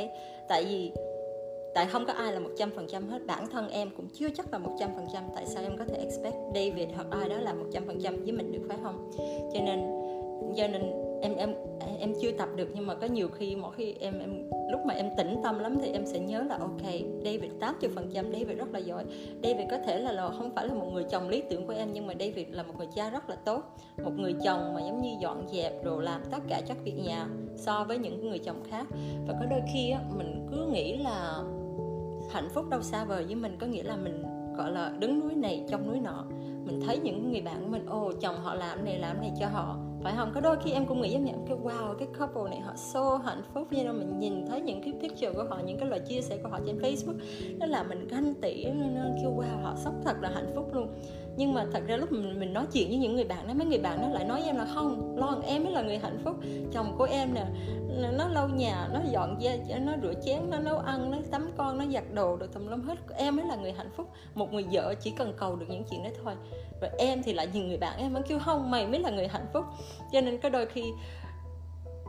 Tại 0.50 0.66
vì, 0.70 0.92
tại 1.75 1.86
không 1.86 2.06
có 2.06 2.14
ai 2.14 2.34
là 2.34 2.40
một 2.40 2.52
trăm 2.58 2.72
phần 2.75 2.88
trăm 2.88 3.08
hết, 3.08 3.25
bản 3.25 3.48
thân 3.48 3.70
em 3.70 3.90
cũng 3.98 4.08
chưa 4.14 4.28
chắc 4.38 4.52
là 4.52 4.58
một 4.58 4.75
trăm 4.80 4.90
phần 4.96 5.06
trăm. 5.14 5.24
Tại 5.36 5.46
sao 5.46 5.64
em 5.64 5.78
có 5.78 5.86
thể 5.86 5.96
expect 5.96 6.36
David 6.56 6.90
hoặc 6.96 7.08
ai 7.12 7.30
đó 7.30 7.38
là 7.38 7.54
một 7.54 7.66
trăm 7.72 7.84
phần 7.88 8.00
trăm 8.04 8.24
với 8.24 8.32
mình, 8.32 8.52
được 8.52 8.62
phải 8.68 8.78
không? 8.84 9.12
Cho 9.54 9.60
nên 9.66 9.80
cho 10.58 10.68
nên 10.68 11.05
em 11.25 11.36
em 11.36 11.53
em 12.00 12.13
chưa 12.22 12.32
tập 12.32 12.50
được 12.55 12.70
nhưng 12.74 12.88
mà 12.88 12.96
có 12.96 13.08
nhiều 13.08 13.27
khi 13.27 13.55
mỗi 13.55 13.72
khi 13.75 13.94
em 14.00 14.20
em 14.20 14.50
lúc 14.72 14.79
mà 14.86 14.94
em 14.94 15.10
tĩnh 15.17 15.36
tâm 15.44 15.60
lắm 15.60 15.77
thì 15.82 15.91
em 15.91 16.05
sẽ 16.05 16.20
nhớ 16.20 16.41
là 16.41 16.58
ok 16.58 16.82
David 17.24 17.51
80 17.60 17.89
phần 17.96 18.10
trăm 18.13 18.32
David 18.32 18.58
rất 18.58 18.74
là 18.74 18.79
giỏi. 18.79 19.05
David 19.44 19.67
có 19.72 19.77
thể 19.77 20.00
là, 20.00 20.12
là 20.12 20.29
không 20.29 20.51
phải 20.55 20.67
là 20.67 20.74
một 20.74 20.88
người 20.94 21.03
chồng 21.03 21.29
lý 21.29 21.44
tưởng 21.50 21.67
của 21.67 21.74
em 21.74 21.89
nhưng 21.94 22.08
mà 22.08 22.13
David 22.20 22.48
là 22.50 22.63
một 22.63 22.74
người 22.77 22.88
cha 22.96 23.10
rất 23.10 23.29
là 23.29 23.36
tốt 23.36 23.63
một 24.03 24.12
người 24.17 24.34
chồng 24.44 24.74
mà 24.74 24.82
giống 24.82 25.01
như 25.01 25.15
dọn 25.22 25.48
dẹp 25.53 25.84
rồi 25.84 26.03
làm 26.03 26.22
tất 26.32 26.39
cả 26.48 26.62
các 26.67 26.77
việc 26.84 26.96
nhà 27.03 27.27
so 27.55 27.84
với 27.84 27.98
những 27.98 28.29
người 28.29 28.39
chồng 28.39 28.63
khác. 28.70 28.88
Và 29.27 29.34
có 29.39 29.46
đôi 29.46 29.62
khi 29.74 29.89
á, 29.89 30.00
mình 30.17 30.48
cứ 30.51 30.65
nghĩ 30.72 30.98
là 30.98 31.44
hạnh 32.32 32.50
phúc 32.53 32.70
đâu 32.70 32.82
xa 32.82 33.05
vời 33.05 33.24
với 33.24 33.36
mình 33.36 33.58
có 33.60 33.67
nghĩa 33.67 33.84
là 33.84 33.96
mình 33.96 34.24
gọi 34.58 34.72
là 34.72 34.94
đứng 35.00 35.20
núi 35.20 35.36
này 35.36 35.63
trong 35.70 35.88
núi 35.88 36.00
nọ. 36.00 36.25
Mình 36.65 36.82
thấy 36.88 36.98
những 36.98 37.32
người 37.32 37.41
bạn 37.41 37.63
của 37.63 37.70
mình 37.70 37.86
ô 37.86 38.12
chồng 38.22 38.36
họ 38.36 38.55
làm 38.55 38.86
này 38.86 39.00
làm 39.00 39.22
này 39.22 39.32
cho 39.39 39.48
họ 39.48 39.77
phải 40.06 40.14
không? 40.18 40.32
Có 40.34 40.42
đôi 40.42 40.58
khi 40.64 40.72
em 40.72 40.86
cũng 40.86 41.02
nghĩ 41.02 41.10
giống 41.10 41.26
như 41.26 41.32
cái 41.48 41.58
wow, 41.58 41.94
cái 41.94 42.08
couple 42.20 42.50
này 42.50 42.60
họ 42.60 42.74
so 42.76 43.22
hạnh 43.26 43.42
phúc. 43.54 43.68
Như 43.72 43.84
đâu 43.84 43.94
mình 43.94 44.20
nhìn 44.20 44.46
thấy 44.48 44.62
những 44.62 44.82
cái 44.82 44.94
picture 45.02 45.32
của 45.32 45.44
họ, 45.50 45.60
những 45.66 45.78
cái 45.78 45.90
lời 45.90 46.00
chia 46.00 46.22
sẻ 46.22 46.38
của 46.44 46.50
họ 46.50 46.60
trên 46.66 46.78
Facebook, 46.78 47.18
nó 47.60 47.66
là 47.66 47.84
mình 47.84 48.08
ganh 48.08 48.34
tị. 48.42 48.66
Nó 48.66 49.02
kêu 49.22 49.32
wow, 49.32 49.62
họ 49.64 49.76
sống 49.78 50.02
thật 50.06 50.16
là 50.22 50.30
hạnh 50.30 50.52
phúc 50.56 50.70
luôn 50.74 50.88
nhưng 51.38 51.54
mà 51.54 51.65
thật 51.74 51.84
ra 51.88 51.98
lúc 51.98 52.12
mình, 52.12 52.39
mình 52.39 52.54
nói 52.54 52.65
chuyện 52.74 52.88
với 52.88 52.98
những 52.98 53.15
người 53.15 53.24
bạn 53.24 53.48
đó 53.48 53.54
mấy 53.54 53.68
người 53.68 53.80
bạn 53.80 54.01
nó 54.01 54.08
lại 54.10 54.25
nói 54.25 54.39
với 54.39 54.50
em 54.50 54.58
là 54.58 54.65
không 54.75 55.18
lo 55.18 55.36
em 55.48 55.63
mới 55.63 55.74
là 55.74 55.82
người 55.82 55.98
hạnh 55.98 56.20
phúc. 56.24 56.36
Chồng 56.74 56.96
của 56.98 57.04
em 57.04 57.34
nè 57.34 57.46
nó 58.18 58.27
lau 58.27 58.50
nhà 58.50 58.89
nó 58.94 59.00
dọn 59.12 59.42
da 59.42 59.80
nó 59.80 59.92
rửa 60.01 60.13
chén 60.25 60.50
nó 60.50 60.60
nấu 60.60 60.77
ăn 60.77 61.12
nó 61.12 61.18
tắm 61.32 61.51
con 61.58 61.77
nó 61.77 61.86
giặt 61.94 62.04
đồ 62.13 62.38
được 62.38 62.54
tùm 62.54 62.68
lum 62.68 62.82
hết. 62.82 62.96
Em 63.18 63.36
mới 63.36 63.46
là 63.46 63.56
người 63.56 63.72
hạnh 63.72 63.89
phúc. 63.96 64.10
Một 64.36 64.54
người 64.54 64.65
vợ 64.72 64.94
chỉ 65.01 65.12
cần 65.18 65.34
cầu 65.38 65.56
được 65.56 65.65
những 65.70 65.84
chuyện 65.89 66.04
đó 66.04 66.10
thôi. 66.24 66.34
Và 66.82 66.89
em 66.98 67.24
thì 67.24 67.34
lại 67.34 67.48
nhìn 67.54 67.68
người 67.68 67.77
bạn 67.77 68.00
em 68.00 68.13
vẫn 68.13 68.24
kêu 68.27 68.39
không 68.39 68.72
mày 68.72 68.88
mới 68.88 69.00
là 69.00 69.10
người 69.10 69.27
hạnh 69.27 69.46
phúc. 69.54 69.65
Cho 70.12 70.22
nên 70.22 70.38
có 70.38 70.50
đôi 70.50 70.65
khi 70.65 70.84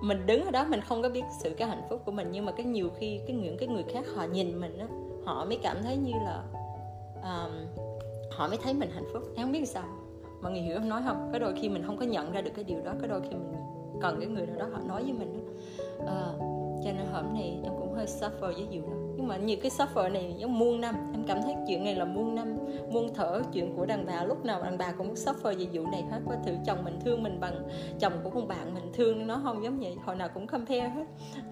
mình 0.02 0.26
đứng 0.26 0.44
ở 0.44 0.50
đó 0.50 0.64
mình 0.68 0.80
không 0.80 1.02
có 1.02 1.08
biết 1.08 1.24
sự 1.42 1.54
cái 1.58 1.68
hạnh 1.68 1.82
phúc 1.88 2.02
của 2.04 2.12
mình 2.12 2.28
nhưng 2.32 2.44
mà 2.44 2.52
cái 2.52 2.66
nhiều 2.66 2.90
khi 2.98 3.20
cái 3.26 3.36
những 3.36 3.56
cái 3.58 3.68
người 3.68 3.84
khác 3.92 4.04
họ 4.14 4.24
nhìn 4.24 4.60
mình 4.60 4.78
á 4.78 4.86
họ 5.24 5.44
mới 5.44 5.58
cảm 5.62 5.82
thấy 5.82 5.96
như 5.96 6.12
là 6.24 6.42
um, 7.22 7.85
họ 8.36 8.48
mới 8.48 8.58
thấy 8.62 8.74
mình 8.74 8.90
hạnh 8.94 9.06
phúc. 9.12 9.22
Em 9.36 9.44
không 9.44 9.52
biết 9.52 9.68
sao. 9.68 9.84
Mọi 10.42 10.52
người 10.52 10.60
hiểu 10.60 10.76
em 10.76 10.88
nói 10.88 11.02
không? 11.04 11.30
Có 11.32 11.38
đôi 11.38 11.54
khi 11.60 11.68
mình 11.68 11.82
không 11.86 11.96
có 11.96 12.06
nhận 12.06 12.32
ra 12.32 12.40
được 12.40 12.50
cái 12.54 12.64
điều 12.64 12.80
đó 12.84 12.92
có 13.00 13.06
đôi 13.06 13.20
khi 13.20 13.28
mình 13.28 13.54
cần 14.00 14.16
cái 14.20 14.28
người 14.28 14.46
nào 14.46 14.56
đó 14.56 14.66
họ 14.72 14.78
nói 14.88 15.02
với 15.02 15.12
mình 15.12 15.32
đó. 15.32 15.52
À, 16.06 16.26
cho 16.84 16.92
nên 16.92 17.06
hôm 17.12 17.34
này 17.34 17.60
em 17.62 17.72
cũng 17.78 17.94
hơi 17.94 18.06
suffer 18.06 18.52
với 18.52 18.66
điều 18.70 18.82
đó 18.82 18.96
nhưng 19.16 19.28
mà 19.28 19.36
nhiều 19.36 19.56
cái 19.62 19.70
suffer 19.70 20.12
này 20.12 20.34
giống 20.38 20.58
muôn 20.58 20.80
năm 20.80 20.94
em 21.12 21.24
cảm 21.26 21.42
thấy 21.42 21.54
chuyện 21.68 21.84
này 21.84 21.94
là 21.94 22.04
muôn 22.04 22.34
năm 22.34 22.56
muôn 22.90 23.14
thở 23.14 23.42
chuyện 23.52 23.76
của 23.76 23.86
đàn 23.86 24.06
bà 24.06 24.24
lúc 24.24 24.44
nào 24.44 24.62
đàn 24.62 24.78
bà 24.78 24.92
cũng 24.92 25.14
suffer 25.14 25.58
về 25.58 25.66
vụ 25.72 25.90
này 25.90 26.04
hết. 26.10 26.20
Có 26.28 26.34
thử 26.46 26.52
chồng 26.66 26.84
mình 26.84 26.98
thương 27.04 27.22
mình 27.22 27.40
bằng 27.40 27.68
chồng 28.00 28.12
của 28.24 28.30
con 28.30 28.48
bạn 28.48 28.74
mình 28.74 28.92
thương 28.92 29.26
nó 29.26 29.40
không 29.42 29.64
giống 29.64 29.80
vậy? 29.80 29.96
Hồi 30.04 30.16
nào 30.16 30.28
cũng 30.34 30.46
compare 30.46 30.88
hết. 30.88 31.04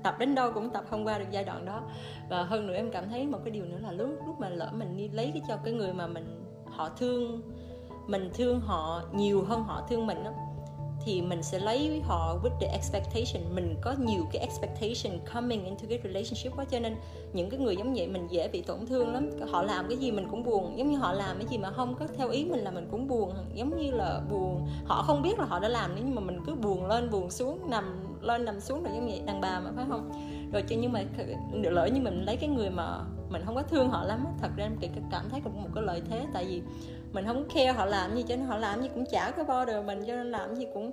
Tập 0.02 0.16
đến 0.18 0.34
đâu 0.34 0.52
cũng 0.52 0.70
tập 0.70 0.84
không 0.90 1.06
qua 1.06 1.18
được 1.18 1.24
giai 1.30 1.44
đoạn 1.44 1.64
đó. 1.64 1.82
Và 2.30 2.42
hơn 2.42 2.66
nữa 2.66 2.74
em 2.74 2.90
cảm 2.90 3.08
thấy 3.08 3.26
một 3.26 3.38
cái 3.44 3.50
điều 3.50 3.64
nữa 3.64 3.78
là 3.82 3.92
lúc 3.92 4.08
lúc 4.26 4.40
mà 4.40 4.48
lỡ 4.48 4.70
mình 4.72 4.96
đi 4.96 5.08
lấy 5.08 5.30
cái 5.34 5.42
cho 5.48 5.56
cái 5.64 5.74
người 5.74 5.92
mà 5.92 6.06
mình 6.06 6.43
họ 6.76 6.88
thương 6.98 7.42
mình 8.06 8.30
thương 8.34 8.60
họ 8.60 9.02
nhiều 9.12 9.44
hơn 9.44 9.62
họ 9.62 9.82
thương 9.88 10.06
mình 10.06 10.24
đó, 10.24 10.30
thì 11.04 11.22
mình 11.22 11.42
sẽ 11.42 11.58
lấy 11.58 12.00
họ 12.04 12.36
with 12.42 12.58
the 12.60 12.66
expectation. 12.66 13.54
Mình 13.54 13.76
có 13.82 13.94
nhiều 13.98 14.22
cái 14.32 14.42
expectation 14.42 15.20
coming 15.34 15.64
into 15.64 15.84
cái 15.88 16.00
relationship 16.04 16.56
quá 16.56 16.64
cho 16.64 16.80
nên 16.80 16.96
những 17.32 17.50
cái 17.50 17.60
người 17.60 17.76
giống 17.76 17.94
vậy 17.94 18.08
mình 18.08 18.26
dễ 18.30 18.48
bị 18.48 18.62
tổn 18.62 18.86
thương 18.86 19.12
lắm. 19.12 19.30
Họ 19.50 19.62
làm 19.62 19.88
cái 19.88 19.96
gì 19.96 20.12
mình 20.12 20.28
cũng 20.30 20.44
buồn 20.44 20.78
giống 20.78 20.90
như 20.90 20.98
họ 20.98 21.12
làm 21.12 21.38
cái 21.38 21.46
gì 21.46 21.58
mà 21.58 21.70
không 21.70 21.94
có 21.94 22.06
theo 22.16 22.28
ý 22.28 22.44
mình 22.44 22.60
là 22.60 22.70
mình 22.70 22.88
cũng 22.90 23.08
buồn 23.08 23.32
giống 23.54 23.76
như 23.76 23.90
là 23.90 24.20
buồn. 24.30 24.66
Họ 24.84 25.02
không 25.02 25.22
biết 25.22 25.38
là 25.38 25.44
họ 25.44 25.58
đã 25.58 25.68
làm 25.68 25.90
nhưng 25.96 26.14
mà 26.14 26.20
mình 26.20 26.38
cứ 26.46 26.54
buồn 26.54 26.86
lên 26.86 27.10
buồn 27.10 27.30
xuống 27.30 27.70
nằm 27.70 27.84
lên 28.20 28.44
nằm 28.44 28.60
xuống 28.60 28.82
rồi 28.82 28.92
giống 28.94 29.06
vậy. 29.06 29.22
Đàn 29.26 29.40
bà 29.40 29.60
mà 29.60 29.70
phải 29.76 29.84
không? 29.88 30.10
Rồi 30.52 30.62
chứ 30.62 30.76
nhưng 30.80 30.92
mà 30.92 31.04
lỡ 31.52 31.86
như 31.86 32.00
mình 32.00 32.24
lấy 32.24 32.36
cái 32.36 32.48
người 32.48 32.70
mà 32.70 33.00
mình 33.28 33.42
không 33.44 33.54
có 33.54 33.62
thương 33.62 33.88
họ 33.88 34.04
lắm 34.04 34.26
thật 34.40 34.48
ra 34.56 34.64
em 34.64 34.76
cảm 35.10 35.24
thấy 35.30 35.40
cũng 35.44 35.62
một 35.62 35.68
cái 35.74 35.84
lợi 35.84 36.02
thế. 36.10 36.26
Tại 36.34 36.44
vì 36.44 36.62
mình 37.12 37.24
không 37.26 37.48
khe 37.48 37.72
họ 37.72 37.86
làm 37.86 38.16
gì 38.16 38.24
cho 38.28 38.36
nên 38.36 38.46
họ 38.46 38.56
làm 38.56 38.82
gì 38.82 38.88
cũng 38.94 39.04
chả 39.10 39.30
có 39.30 39.64
đời 39.64 39.82
mình 39.82 40.04
cho 40.06 40.16
nên 40.16 40.30
làm 40.30 40.56
gì 40.56 40.66
cũng 40.74 40.90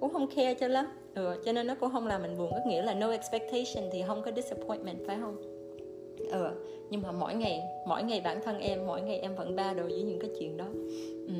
cũng 0.00 0.12
không 0.12 0.30
khe 0.30 0.54
cho 0.54 0.68
lắm. 0.68 0.86
Ừ, 1.14 1.42
cho 1.44 1.52
nên 1.52 1.66
nó 1.66 1.74
cũng 1.74 1.90
không 1.92 2.06
làm 2.06 2.22
mình 2.22 2.38
buồn. 2.38 2.50
Có 2.50 2.60
nghĩa 2.66 2.82
là 2.82 2.94
no 2.94 3.10
expectation 3.10 3.90
thì 3.92 4.02
không 4.06 4.22
có 4.22 4.30
disappointment 4.36 4.98
phải 5.06 5.16
không? 5.20 5.36
Ừ, 6.30 6.48
nhưng 6.90 7.02
mà 7.02 7.12
mỗi 7.12 7.34
ngày 7.34 7.62
mỗi 7.86 8.02
ngày 8.02 8.20
bản 8.20 8.40
thân 8.44 8.58
em 8.58 8.86
mỗi 8.86 9.02
ngày 9.02 9.18
em 9.18 9.36
vẫn 9.36 9.56
ba 9.56 9.72
đồ 9.72 9.82
với 9.82 10.02
những 10.02 10.18
cái 10.20 10.30
chuyện 10.38 10.56
đó. 10.56 10.66
Ừ. 11.26 11.34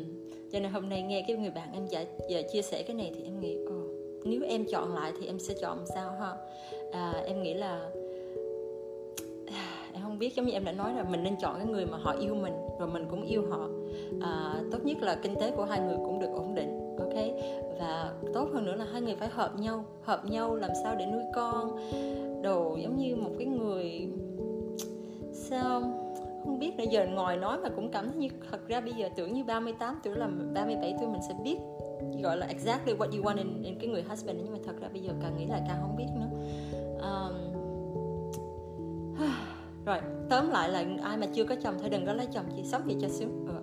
cho 0.53 0.61
nên 0.61 0.73
hôm 0.73 0.89
nay 0.89 1.03
nghe 1.03 1.25
cái 1.29 1.37
người 1.37 1.51
bạn 1.51 1.69
em 1.75 1.87
giờ, 1.87 2.05
giờ 2.29 2.43
chia 2.53 2.63
sẻ 2.63 2.83
cái 2.83 2.97
này 2.97 3.13
thì 3.15 3.23
em 3.23 3.41
nghĩ 3.41 3.57
ồ, 3.67 3.83
nếu 4.25 4.41
em 4.49 4.65
chọn 4.65 4.95
lại 4.95 5.13
thì 5.21 5.27
em 5.27 5.39
sẽ 5.39 5.55
chọn 5.61 5.85
sao 5.95 6.11
ha? 6.11 6.33
À, 6.93 7.13
em 7.27 7.43
nghĩ 7.43 7.55
là 7.55 7.91
à, 9.47 9.91
em 9.93 10.03
không 10.03 10.19
biết 10.19 10.35
giống 10.35 10.47
như 10.47 10.53
em 10.53 10.65
đã 10.65 10.73
nói 10.73 10.95
là 10.95 11.03
mình 11.03 11.23
nên 11.23 11.37
chọn 11.37 11.55
cái 11.57 11.67
người 11.67 11.87
mà 11.87 11.99
họ 11.99 12.13
yêu 12.21 12.35
mình 12.35 12.55
rồi 12.79 12.89
mình 12.89 13.07
cũng 13.11 13.23
yêu 13.23 13.43
họ. 13.51 13.69
À, 14.23 14.55
tốt 14.73 14.79
nhất 14.85 14.99
là 15.01 15.19
kinh 15.23 15.37
tế 15.37 15.51
của 15.51 15.65
hai 15.65 15.81
người 15.81 15.97
cũng 15.97 16.19
được 16.19 16.31
ổn 16.35 16.55
định 16.55 16.97
ok? 16.99 17.15
Và 17.79 18.13
tốt 18.35 18.49
hơn 18.53 18.67
nữa 18.67 18.75
là 18.75 18.87
hai 18.93 19.01
người 19.01 19.17
phải 19.17 19.29
hợp 19.29 19.59
nhau 19.59 19.85
hợp 20.03 20.25
nhau 20.25 20.55
làm 20.55 20.71
sao 20.83 20.95
để 20.99 21.07
nuôi 21.07 21.23
con. 21.35 21.77
Đồ 22.43 22.77
giống 22.77 22.97
như 22.97 23.17
một 23.17 23.31
cái 23.39 23.47
người 23.47 24.09
sao 25.33 25.81
không 26.45 26.59
biết 26.59 26.77
nữa 26.77 26.85
giờ 26.91 27.07
ngồi 27.07 27.37
nói 27.37 27.59
mà 27.59 27.69
cũng 27.69 27.91
cảm 27.91 28.09
thấy 28.09 28.17
như 28.17 28.29
thật 28.51 28.69
ra 28.69 28.81
bây 28.81 28.93
giờ 28.93 29.09
tưởng 29.17 29.33
như 29.33 29.45
38 29.45 30.01
tuổi 30.05 30.17
là 30.17 30.29
37 30.55 30.95
tuổi 31.01 31.09
mình 31.09 31.21
sẽ 31.29 31.35
biết 31.45 31.57
gọi 32.23 32.37
là 32.37 32.47
exactly 32.47 32.95
what 32.95 33.11
you 33.11 33.23
want 33.25 33.37
in, 33.37 33.63
in 33.63 33.79
cái 33.79 33.89
người 33.89 34.03
husband 34.03 34.39
nhưng 34.43 34.53
mà 34.53 34.59
thật 34.67 34.81
ra 34.81 34.89
bây 34.93 35.03
giờ 35.03 35.13
càng 35.23 35.37
nghĩ 35.39 35.47
lại 35.47 35.63
càng 35.69 35.79
không 35.81 35.97
biết 35.97 36.07
nữa 36.15 36.28
um, 37.03 37.33
rồi 39.87 39.99
tóm 40.31 40.51
lại 40.51 40.69
là 40.69 40.85
ai 41.03 41.17
mà 41.17 41.27
chưa 41.35 41.45
có 41.45 41.55
chồng 41.63 41.75
thì 41.83 41.89
đừng 41.89 42.07
có 42.07 42.13
lấy 42.13 42.27
chồng 42.33 42.45
chị 42.57 42.63
sống 42.65 42.83
vậy 42.87 42.97
cho 43.01 43.09
sướng 43.09 43.47
ừ. 43.47 43.53
Ờ. 43.55 43.61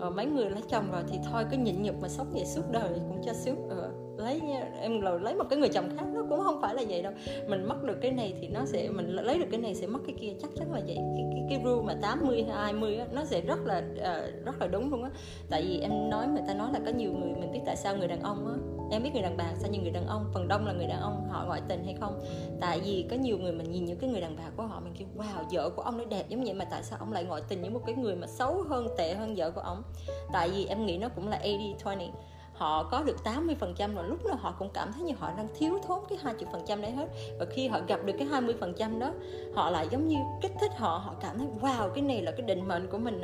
ờ, 0.00 0.10
mấy 0.10 0.26
người 0.26 0.50
lấy 0.50 0.62
chồng 0.68 0.90
rồi 0.92 1.02
thì 1.08 1.18
thôi 1.30 1.44
cứ 1.50 1.56
nhịn 1.56 1.82
nhục 1.82 1.94
mà 2.02 2.08
sống 2.08 2.26
vậy 2.32 2.44
suốt 2.46 2.62
đời 2.72 2.88
cũng 3.08 3.22
cho 3.24 3.32
sướng 3.32 3.68
ừ. 3.68 3.76
Ờ, 3.80 3.90
lấy 4.18 4.40
em 4.80 5.00
rồi 5.00 5.20
lấy 5.20 5.34
một 5.34 5.44
cái 5.50 5.58
người 5.58 5.68
chồng 5.68 5.88
khác 5.96 6.04
nó 6.14 6.24
cũng 6.28 6.40
không 6.40 6.60
phải 6.60 6.74
là 6.74 6.82
vậy 6.88 7.02
đâu. 7.02 7.12
Mình 7.48 7.68
mất 7.68 7.84
được 7.84 7.98
cái 8.00 8.10
này 8.10 8.34
thì 8.40 8.48
nó 8.48 8.64
sẽ 8.64 8.88
mình 8.88 9.08
lấy 9.08 9.38
được 9.38 9.46
cái 9.50 9.60
này 9.60 9.74
sẽ 9.74 9.86
mất 9.86 9.98
cái 10.06 10.16
kia 10.20 10.32
chắc 10.42 10.50
chắn 10.56 10.72
là 10.72 10.80
vậy. 10.86 10.96
Cái 10.96 11.24
cái, 11.32 11.46
cái 11.50 11.60
rule 11.64 11.82
mà 11.86 11.94
80 12.02 12.42
hay 12.42 12.56
20 12.56 12.96
á, 12.96 13.06
nó 13.12 13.24
sẽ 13.24 13.40
rất 13.40 13.58
là 13.64 13.78
uh, 13.78 14.44
rất 14.44 14.60
là 14.60 14.66
đúng 14.66 14.90
luôn 14.90 15.02
á. 15.02 15.10
Tại 15.50 15.62
vì 15.62 15.80
em 15.80 16.10
nói 16.10 16.26
người 16.26 16.42
ta 16.46 16.54
nói 16.54 16.68
là 16.72 16.80
có 16.86 16.92
nhiều 16.92 17.12
người 17.12 17.32
mình 17.40 17.52
biết 17.52 17.60
tại 17.66 17.76
sao 17.76 17.96
người 17.96 18.08
đàn 18.08 18.20
ông 18.20 18.46
á 18.46 18.73
em 18.90 19.02
biết 19.02 19.10
người 19.12 19.22
đàn 19.22 19.36
bà 19.36 19.44
sao 19.58 19.70
như 19.70 19.80
người 19.80 19.90
đàn 19.90 20.06
ông, 20.06 20.30
phần 20.34 20.48
đông 20.48 20.66
là 20.66 20.72
người 20.72 20.86
đàn 20.86 21.00
ông, 21.00 21.28
họ 21.30 21.44
ngoại 21.46 21.62
tình 21.68 21.84
hay 21.84 21.94
không? 22.00 22.24
Tại 22.60 22.80
vì 22.84 23.06
có 23.10 23.16
nhiều 23.16 23.38
người 23.38 23.52
mình 23.52 23.72
nhìn 23.72 23.84
những 23.84 23.98
cái 23.98 24.10
người 24.10 24.20
đàn 24.20 24.36
bà 24.36 24.44
của 24.56 24.62
họ, 24.62 24.80
mình 24.80 24.94
kêu, 24.98 25.08
wow, 25.16 25.44
vợ 25.50 25.70
của 25.70 25.82
ông 25.82 25.98
nó 25.98 26.04
đẹp 26.04 26.28
giống 26.28 26.44
vậy, 26.44 26.54
mà 26.54 26.64
tại 26.64 26.82
sao 26.82 26.98
ông 26.98 27.12
lại 27.12 27.24
ngoại 27.24 27.42
tình 27.48 27.60
với 27.60 27.70
một 27.70 27.80
cái 27.86 27.94
người 27.94 28.16
mà 28.16 28.26
xấu 28.26 28.62
hơn, 28.68 28.88
tệ 28.98 29.14
hơn 29.14 29.34
vợ 29.36 29.50
của 29.50 29.60
ông? 29.60 29.82
Tại 30.32 30.50
vì 30.50 30.66
em 30.66 30.86
nghĩ 30.86 30.98
nó 30.98 31.08
cũng 31.08 31.28
là 31.28 31.36
80 31.36 31.74
20 31.84 32.08
họ 32.54 32.84
có 32.90 33.02
được 33.02 33.24
80 33.24 33.56
phần 33.60 33.74
trăm 33.76 33.94
rồi, 33.94 34.08
lúc 34.08 34.26
nào 34.26 34.36
họ 34.36 34.54
cũng 34.58 34.68
cảm 34.74 34.92
thấy 34.92 35.02
như 35.02 35.14
họ 35.18 35.32
đang 35.36 35.48
thiếu 35.58 35.78
thốn 35.86 35.98
cái 36.08 36.18
20 36.22 36.46
phần 36.52 36.62
trăm 36.66 36.82
đấy 36.82 36.90
hết. 36.90 37.08
Và 37.38 37.46
khi 37.50 37.68
họ 37.68 37.80
gặp 37.88 38.00
được 38.04 38.14
cái 38.18 38.28
20 38.28 38.54
phần 38.60 38.74
trăm 38.76 38.98
đó, 38.98 39.12
họ 39.54 39.70
lại 39.70 39.88
giống 39.90 40.08
như 40.08 40.16
kích 40.42 40.52
thích 40.60 40.70
họ 40.76 41.02
họ 41.04 41.14
cảm 41.20 41.38
thấy, 41.38 41.46
wow, 41.60 41.88
cái 41.88 42.02
này 42.02 42.22
là 42.22 42.30
cái 42.30 42.42
định 42.46 42.68
mệnh 42.68 42.86
của 42.90 42.98
mình 42.98 43.20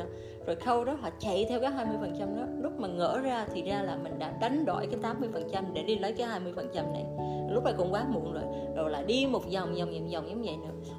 rồi 0.46 0.56
khâu 0.56 0.84
đó 0.84 0.96
họ 1.00 1.10
chạy 1.18 1.46
theo 1.49 1.60
cái 1.60 1.70
20 1.70 1.96
phần 2.00 2.16
trăm 2.18 2.37
đó. 2.37 2.42
Lúc 2.62 2.72
mà 2.80 2.88
ngỡ 2.88 3.18
ra 3.18 3.46
thì 3.54 3.62
ra 3.62 3.82
là 3.82 3.96
mình 3.96 4.18
đã 4.18 4.32
đánh 4.40 4.64
đổi 4.64 4.87
cái 4.87 5.00
80 5.02 5.28
phần 5.32 5.49
trăm 5.52 5.75
để 5.75 5.82
đi 5.82 5.96
lấy 5.96 6.12
cái 6.12 6.26
20 6.26 6.52
phần 6.56 6.68
trăm 6.75 6.92
này. 6.92 7.04
Lúc 7.50 7.64
này 7.64 7.75
cũng 7.76 7.92
quá 7.92 8.04
muộn 8.08 8.32
rồi. 8.32 8.44
Rồi 8.76 8.90
lại 8.90 9.04
đi 9.04 9.26
một 9.26 9.42
vòng 9.52 9.75
vòng 9.75 9.92
vòng 9.92 10.08
vòng 10.12 10.28
giống 10.28 10.42
vậy 10.42 10.56
nữa. 10.56 10.92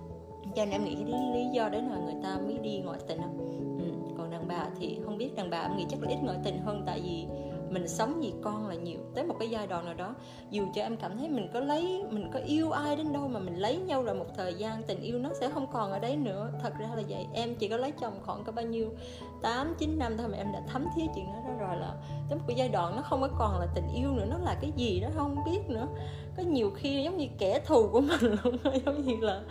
Cho 0.55 0.65
nên 0.65 0.69
em 0.69 0.83
nghĩ 0.83 0.95
cái 0.95 1.21
lý 1.33 1.45
do 1.53 1.69
đấy 1.69 1.81
là 1.81 1.97
người 1.97 2.15
ta 2.23 2.38
mới 2.45 2.57
đi 2.57 2.79
ngoại 2.79 3.00
tình 3.07 3.17
không 3.17 3.38
ừ. 3.79 4.13
còn 4.17 4.31
đàn 4.31 4.47
bà 4.47 4.67
thì 4.79 4.97
không 5.05 5.17
biết, 5.17 5.35
đàn 5.35 5.50
bà 5.50 5.61
em 5.61 5.77
nghĩ 5.77 5.85
chắc 5.89 6.01
là 6.01 6.09
ít 6.09 6.17
ngoại 6.23 6.38
tình 6.43 6.57
hơn, 6.65 6.83
tại 6.85 7.01
vì 7.03 7.25
mình 7.71 7.87
sống 7.87 8.19
vì 8.21 8.33
con 8.41 8.67
là 8.67 8.75
nhiều 8.75 8.99
tới 9.15 9.23
một 9.23 9.35
cái 9.39 9.49
giai 9.49 9.67
đoạn 9.67 9.85
nào 9.85 9.93
đó 9.93 10.15
dù 10.49 10.67
cho 10.75 10.81
em 10.81 10.97
cảm 10.97 11.17
thấy 11.17 11.29
mình 11.29 11.47
có 11.53 11.59
lấy 11.59 12.03
mình 12.09 12.29
có 12.33 12.39
yêu 12.39 12.71
ai 12.71 12.95
đến 12.95 13.13
đâu 13.13 13.27
mà 13.27 13.39
mình 13.39 13.55
lấy 13.55 13.77
nhau 13.77 14.03
rồi 14.03 14.15
một 14.15 14.25
thời 14.37 14.53
gian 14.53 14.83
tình 14.83 15.01
yêu 15.01 15.19
nó 15.19 15.29
sẽ 15.39 15.49
không 15.49 15.67
còn 15.73 15.91
ở 15.91 15.99
đấy 15.99 16.15
nữa. 16.15 16.51
Thật 16.61 16.73
ra 16.79 16.89
là 16.95 17.03
vậy 17.09 17.25
em 17.33 17.55
chỉ 17.55 17.67
có 17.67 17.77
lấy 17.77 17.91
chồng 17.91 18.13
khoảng 18.25 18.43
có 18.43 18.51
bao 18.51 18.65
nhiêu 18.65 18.89
tám 19.41 19.75
chín 19.79 19.99
năm 19.99 20.17
thôi 20.17 20.27
mà 20.27 20.37
em 20.37 20.51
đã 20.53 20.61
thấm 20.67 20.85
thía 20.95 21.03
chuyện 21.15 21.25
đó, 21.25 21.39
ra 21.47 21.53
rồi 21.67 21.77
là 21.77 21.93
tới 22.29 22.37
một 22.37 22.43
cái 22.47 22.57
giai 22.57 22.69
đoạn 22.69 22.95
nó 22.95 23.01
không 23.01 23.21
có 23.21 23.29
còn 23.39 23.59
là 23.59 23.67
tình 23.75 23.87
yêu 23.95 24.11
nữa 24.11 24.25
nó 24.29 24.37
là 24.37 24.57
cái 24.61 24.71
gì 24.75 24.99
đó 24.99 25.09
không 25.15 25.35
biết 25.45 25.59
nữa. 25.69 25.87
Có 26.37 26.43
nhiều 26.43 26.71
khi 26.75 27.03
giống 27.03 27.17
như 27.17 27.27
kẻ 27.37 27.59
thù 27.65 27.87
của 27.91 28.01
mình 28.21 28.35
luôn 28.43 28.57
giống 28.85 29.01
như 29.01 29.15
là 29.21 29.41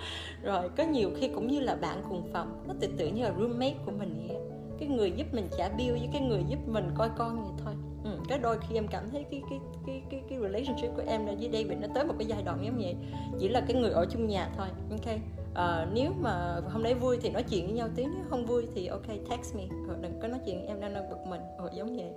rồi 0.43 0.71
có 0.77 0.85
nhiều 0.85 1.11
khi 1.17 1.29
cũng 1.29 1.49
như 1.49 1.61
là 1.61 1.75
bạn 1.75 2.03
cùng 2.09 2.31
phòng 2.33 2.65
nó 2.69 2.75
tự 2.81 2.89
tự 2.99 3.07
như 3.07 3.23
là 3.23 3.33
roommate 3.39 3.77
của 3.87 3.93
mình 3.93 4.27
vậy. 4.29 4.37
Cái 4.79 4.89
người 4.89 5.11
giúp 5.11 5.27
mình 5.33 5.49
trả 5.59 5.69
bill 5.69 5.91
với 5.91 6.09
cái 6.13 6.23
người 6.23 6.45
giúp 6.49 6.59
mình 6.67 6.91
coi 6.95 7.11
con 7.17 7.43
vậy 7.43 7.53
thôi 7.65 7.90
cái 8.31 8.39
đôi 8.39 8.57
khi 8.69 8.75
em 8.75 8.87
cảm 8.91 9.11
thấy 9.13 9.25
cái 9.31 9.43
cái 9.51 9.59
cái 9.87 10.03
cái 10.11 10.23
cái 10.29 10.39
relationship 10.43 10.97
của 10.97 11.03
em 11.07 11.27
với 11.27 11.51
David 11.53 11.79
nó 11.81 11.89
tới 11.95 12.05
một 12.05 12.15
cái 12.19 12.27
giai 12.27 12.43
đoạn 12.43 12.65
giống 12.65 12.79
vậy. 12.79 12.95
Chỉ 13.41 13.49
là 13.49 13.63
cái 13.69 13.81
người 13.81 13.91
ở 13.91 14.07
chung 14.11 14.29
nhà 14.29 14.51
thôi 14.57 14.67
ok? 14.91 15.17
À, 15.55 15.87
nếu 15.93 16.13
mà 16.21 16.61
hôm 16.69 16.83
nay 16.83 16.95
vui 16.95 17.19
thì 17.23 17.31
nói 17.31 17.43
chuyện 17.51 17.67
với 17.67 17.75
nhau 17.75 17.89
tí 17.97 18.05
nếu 18.05 18.25
không 18.31 18.47
vui 18.47 18.67
thì 18.75 18.87
ok 18.87 19.07
text 19.07 19.57
me. 19.57 19.63
Rồi 19.87 19.97
đừng 20.01 20.13
có 20.23 20.29
nói 20.29 20.41
chuyện 20.47 20.67
em 20.67 20.81
đang 20.81 20.95
đang 20.95 21.11
bực 21.11 21.27
mình. 21.27 21.41
Rồi 21.59 21.71
giống 21.75 21.97
vậy. 21.97 22.11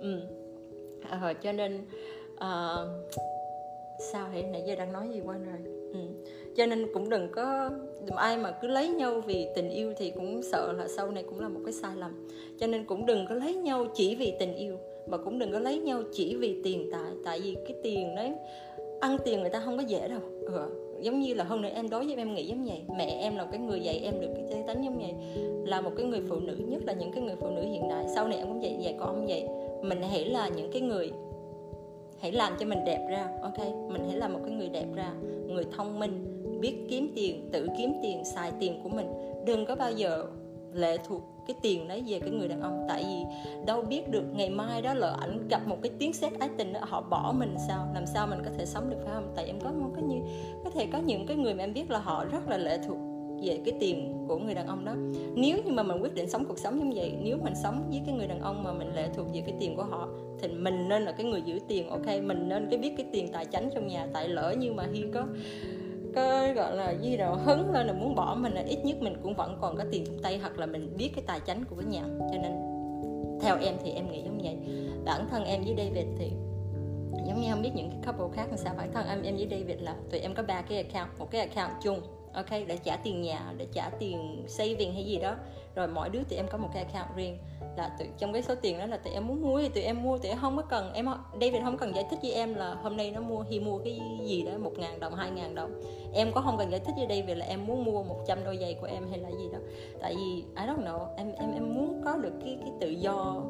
Ừ. 0.00 0.20
à, 1.10 1.32
cho 1.42 1.52
nên 1.52 1.80
uh, 2.34 2.88
sao 4.12 4.28
vậy 4.32 4.42
nãy 4.42 4.62
giờ 4.66 4.74
đang 4.74 4.92
nói 4.92 5.08
gì 5.08 5.20
quên 5.20 5.44
rồi. 5.44 5.74
Ừ. 5.92 6.00
cho 6.56 6.66
nên 6.66 6.86
cũng 6.94 7.08
đừng 7.08 7.32
có 7.32 7.70
ai 8.16 8.36
mà 8.36 8.50
cứ 8.62 8.68
lấy 8.68 8.88
nhau 8.88 9.20
vì 9.20 9.48
tình 9.54 9.68
yêu 9.68 9.92
thì 9.96 10.10
cũng 10.10 10.42
sợ 10.42 10.72
là 10.72 10.88
sau 10.88 11.10
này 11.10 11.24
cũng 11.28 11.40
là 11.40 11.48
một 11.48 11.60
cái 11.64 11.72
sai 11.72 11.96
lầm. 11.96 12.28
Cho 12.60 12.66
nên 12.66 12.84
cũng 12.84 13.06
đừng 13.06 13.26
có 13.28 13.34
lấy 13.34 13.54
nhau 13.54 13.86
chỉ 13.94 14.14
vì 14.14 14.34
tình 14.38 14.54
yêu 14.54 14.78
mà 15.10 15.16
cũng 15.16 15.38
đừng 15.38 15.52
có 15.52 15.58
lấy 15.58 15.78
nhau 15.78 16.02
chỉ 16.12 16.36
vì 16.36 16.56
tiền, 16.64 16.88
tại 16.92 17.12
tại 17.24 17.40
vì 17.40 17.54
cái 17.54 17.76
tiền 17.82 18.14
đấy, 18.14 18.32
ăn 19.00 19.16
tiền 19.24 19.40
người 19.40 19.50
ta 19.50 19.60
không 19.60 19.76
có 19.76 19.82
dễ 19.82 20.08
đâu. 20.08 20.20
Ừ. 20.46 20.60
giống 21.00 21.20
như 21.20 21.34
là 21.34 21.44
hôm 21.44 21.62
nay 21.62 21.70
em 21.70 21.90
đối 21.90 22.06
với 22.06 22.16
em 22.16 22.34
nghĩ 22.34 22.46
giống 22.46 22.64
vậy. 22.64 22.82
Mẹ 22.98 23.04
em 23.04 23.36
là 23.36 23.44
cái 23.44 23.60
người 23.60 23.80
dạy 23.80 24.00
em 24.04 24.20
được 24.20 24.28
cái 24.34 24.44
tính 24.50 24.66
tánh 24.66 24.84
giống 24.84 24.98
vậy. 24.98 25.14
Là 25.66 25.80
một 25.80 25.90
cái 25.96 26.06
người 26.06 26.20
phụ 26.28 26.36
nữ, 26.36 26.56
nhất 26.68 26.82
là 26.86 26.92
những 26.92 27.12
cái 27.12 27.22
người 27.22 27.36
phụ 27.40 27.50
nữ 27.50 27.62
hiện 27.62 27.88
đại. 27.88 28.04
Sau 28.14 28.28
này 28.28 28.38
em 28.38 28.46
cũng 28.46 28.62
dạy 28.62 28.76
dạy 28.80 28.96
con 29.00 29.26
vậy. 29.26 29.44
Mình 29.82 30.02
hãy 30.10 30.24
là 30.24 30.48
những 30.48 30.72
cái 30.72 30.82
người, 30.82 31.10
hãy 32.20 32.32
làm 32.32 32.52
cho 32.60 32.66
mình 32.66 32.78
đẹp 32.86 33.06
ra, 33.10 33.28
ok? 33.42 33.58
Mình 33.92 34.02
hãy 34.08 34.16
là 34.16 34.28
một 34.28 34.38
cái 34.44 34.54
người 34.54 34.68
đẹp 34.68 34.86
ra. 34.94 35.12
Người 35.46 35.64
thông 35.76 35.98
minh, 35.98 36.42
biết 36.60 36.74
kiếm 36.88 37.12
tiền, 37.14 37.48
tự 37.52 37.68
kiếm 37.78 37.92
tiền, 38.02 38.24
xài 38.24 38.52
tiền 38.60 38.80
của 38.82 38.88
mình. 38.88 39.06
Đừng 39.46 39.66
có 39.66 39.76
bao 39.76 39.92
giờ 39.92 40.24
lệ 40.72 40.96
thuộc 41.08 41.22
cái 41.52 41.58
tiền 41.62 41.88
đấy 41.88 42.02
về 42.06 42.20
cái 42.20 42.30
người 42.30 42.48
đàn 42.48 42.60
ông. 42.60 42.86
Tại 42.88 43.04
vì 43.04 43.24
đâu 43.66 43.82
biết 43.82 44.08
được 44.08 44.24
ngày 44.32 44.50
mai 44.50 44.82
đó 44.82 44.94
là 44.94 45.16
ảnh 45.20 45.48
gặp 45.48 45.66
một 45.66 45.76
cái 45.82 45.92
tiếng 45.98 46.12
sét 46.12 46.38
ái 46.38 46.48
tình 46.56 46.72
đó, 46.72 46.80
họ 46.82 47.00
bỏ 47.00 47.34
mình 47.38 47.54
sao? 47.68 47.88
Làm 47.94 48.06
sao 48.06 48.26
mình 48.26 48.38
có 48.44 48.50
thể 48.58 48.66
sống 48.66 48.90
được 48.90 48.96
phải 49.04 49.14
không? 49.14 49.32
Tại 49.36 49.46
em 49.46 49.60
có 49.60 49.72
một 49.72 49.90
cái 49.94 50.04
như 50.04 50.16
có 50.64 50.70
thể 50.70 50.86
có 50.92 50.98
những 50.98 51.26
cái 51.26 51.36
người 51.36 51.54
mà 51.54 51.64
em 51.64 51.74
biết 51.74 51.90
là 51.90 51.98
họ 51.98 52.24
rất 52.24 52.48
là 52.48 52.56
lệ 52.56 52.78
thuộc 52.86 52.98
về 53.42 53.60
cái 53.64 53.74
tiền 53.80 54.24
của 54.28 54.38
người 54.38 54.54
đàn 54.54 54.66
ông 54.66 54.84
đó. 54.84 54.94
Nếu 55.34 55.58
như 55.64 55.72
mà 55.72 55.82
mình 55.82 56.02
quyết 56.02 56.14
định 56.14 56.30
sống 56.30 56.44
cuộc 56.44 56.58
sống 56.58 56.88
như 56.88 56.96
vậy 56.96 57.14
nếu 57.22 57.38
mình 57.44 57.54
sống 57.62 57.84
với 57.90 58.02
cái 58.06 58.14
người 58.14 58.26
đàn 58.26 58.40
ông 58.40 58.62
mà 58.62 58.72
mình 58.72 58.94
lệ 58.94 59.08
thuộc 59.16 59.26
về 59.34 59.40
cái 59.40 59.54
tiền 59.60 59.76
của 59.76 59.84
họ 59.84 60.08
thì 60.40 60.48
mình 60.48 60.88
nên 60.88 61.02
là 61.02 61.12
cái 61.12 61.26
người 61.26 61.42
giữ 61.42 61.58
tiền 61.68 61.88
ok? 61.88 62.06
Mình 62.22 62.48
nên 62.48 62.66
cái 62.70 62.78
biết 62.78 62.94
cái 62.96 63.06
tiền 63.12 63.28
tài 63.32 63.44
chánh 63.44 63.70
trong 63.74 63.86
nhà 63.86 64.06
tại 64.12 64.28
lỡ 64.28 64.54
như 64.58 64.72
mà 64.72 64.86
hiên 64.92 65.12
có 65.12 65.26
cái, 66.14 66.52
gọi 66.52 66.76
là 66.76 66.90
gì 66.90 67.16
đó 67.16 67.34
hứng 67.44 67.72
lên 67.72 67.86
là 67.86 67.92
muốn 67.92 68.14
bỏ 68.14 68.34
mình 68.34 68.52
là 68.52 68.62
ít 68.62 68.78
nhất 68.84 68.96
mình 69.00 69.16
cũng 69.22 69.34
vẫn 69.34 69.58
còn 69.60 69.76
có 69.76 69.84
tiền 69.90 70.04
trong 70.06 70.22
tay 70.22 70.38
hoặc 70.38 70.58
là 70.58 70.66
mình 70.66 70.96
biết 70.96 71.10
cái 71.14 71.24
tài 71.26 71.40
chánh 71.46 71.64
của 71.70 71.76
cái 71.76 71.84
nhà. 71.84 72.02
Cho 72.32 72.38
nên 72.42 72.52
theo 73.40 73.58
em 73.60 73.74
thì 73.84 73.90
em 73.90 74.10
nghĩ 74.10 74.22
giống 74.22 74.38
vậy. 74.42 74.56
Bản 75.04 75.28
thân 75.30 75.44
em 75.44 75.64
với 75.64 75.74
David 75.78 76.06
thì 76.18 76.30
giống 77.26 77.40
như 77.40 77.50
không 77.50 77.62
biết 77.62 77.70
những 77.74 77.90
cái 77.90 77.98
couple 78.06 78.36
khác 78.36 78.46
làm 78.48 78.58
sao. 78.58 78.74
Bản 78.78 78.92
thân 78.92 79.06
em 79.06 79.22
em 79.22 79.36
với 79.36 79.48
David 79.50 79.80
là 79.80 79.94
tụi 80.10 80.20
em 80.20 80.34
có 80.34 80.42
ba 80.42 80.62
cái 80.62 80.82
account, 80.82 81.18
một 81.18 81.30
cái 81.30 81.40
account 81.40 81.72
chung, 81.82 82.00
ok, 82.32 82.50
để 82.50 82.76
trả 82.84 82.96
tiền 82.96 83.22
nhà, 83.22 83.52
để 83.56 83.66
trả 83.72 83.90
tiền 83.98 84.44
saving 84.48 84.92
hay 84.92 85.04
gì 85.04 85.18
đó. 85.18 85.34
Rồi 85.74 85.88
mỗi 85.88 86.08
đứa 86.08 86.22
tụi 86.22 86.36
em 86.36 86.46
có 86.50 86.58
một 86.58 86.68
cái 86.74 86.84
account 86.84 87.16
riêng 87.16 87.38
là 87.76 87.90
tụi, 87.98 88.08
trong 88.18 88.32
cái 88.32 88.42
số 88.42 88.54
tiền 88.54 88.78
đó 88.78 88.86
là 88.86 88.96
tụi 88.96 89.12
em 89.12 89.26
muốn 89.26 89.42
mua 89.42 89.60
thì 89.60 89.68
tụi 89.68 89.82
em 89.82 90.02
mua 90.02 90.18
tụi 90.18 90.28
em 90.28 90.38
không 90.40 90.56
có 90.56 90.62
cần 90.62 90.92
em 90.92 91.06
David 91.32 91.62
không 91.64 91.78
cần 91.78 91.94
giải 91.94 92.04
thích 92.10 92.18
với 92.22 92.32
em 92.32 92.54
là 92.54 92.74
hôm 92.74 92.96
nay 92.96 93.10
nó 93.10 93.20
mua 93.20 93.42
hi 93.50 93.60
mua 93.60 93.78
cái 93.78 94.00
gì 94.24 94.42
đó 94.42 94.52
một 94.58 94.72
ngàn 94.78 95.00
đồng 95.00 95.14
hai 95.14 95.30
ngàn 95.30 95.54
đồng. 95.54 95.80
Em 96.14 96.32
có 96.32 96.40
không 96.40 96.58
cần 96.58 96.70
giải 96.70 96.80
thích 96.80 96.94
với 96.96 97.06
David 97.08 97.36
là 97.36 97.46
em 97.46 97.66
muốn 97.66 97.84
mua 97.84 98.02
100 98.02 98.44
đôi 98.44 98.58
giày 98.58 98.74
của 98.74 98.86
em 98.86 99.08
hay 99.10 99.18
là 99.18 99.30
gì 99.30 99.48
đó 99.52 99.58
tại 100.00 100.14
vì 100.16 100.44
I 100.62 100.66
don't 100.66 100.84
know 100.84 101.06
em 101.16 101.32
em 101.32 101.52
em 101.52 101.74
muốn 101.74 102.02
có 102.04 102.16
được 102.16 102.32
cái 102.44 102.58
cái 102.60 102.72
tự 102.80 102.88
do 102.90 103.42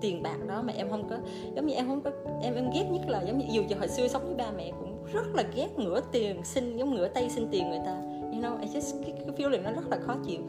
tiền 0.00 0.22
bạc 0.22 0.36
đó 0.48 0.62
mà 0.62 0.72
em 0.76 0.90
không 0.90 1.08
có 1.08 1.16
giống 1.56 1.66
như 1.66 1.74
em 1.74 1.86
không 1.86 2.00
có 2.00 2.10
em 2.42 2.54
em 2.54 2.70
ghét 2.74 2.84
nhất 2.90 3.02
là 3.08 3.22
giống 3.22 3.38
như 3.38 3.46
dù 3.50 3.62
cho 3.70 3.76
hồi 3.78 3.88
xưa 3.88 4.08
sống 4.08 4.24
với 4.24 4.34
ba 4.34 4.50
mẹ 4.56 4.72
cũng 4.80 5.04
rất 5.12 5.34
là 5.34 5.42
ghét 5.54 5.78
ngửa 5.78 6.00
tiền 6.12 6.44
xin 6.44 6.76
giống 6.76 6.94
ngửa 6.94 7.08
tay 7.08 7.30
xin 7.30 7.48
tiền 7.50 7.70
người 7.70 7.80
ta 7.86 8.13
you 8.34 8.42
know 8.42 8.60
I 8.60 8.66
just 8.66 9.02
cái, 9.02 9.12
cái 9.12 9.36
feeling 9.36 9.62
nó 9.62 9.70
rất 9.70 9.88
là 9.90 9.98
khó 10.06 10.14
chịu. 10.26 10.40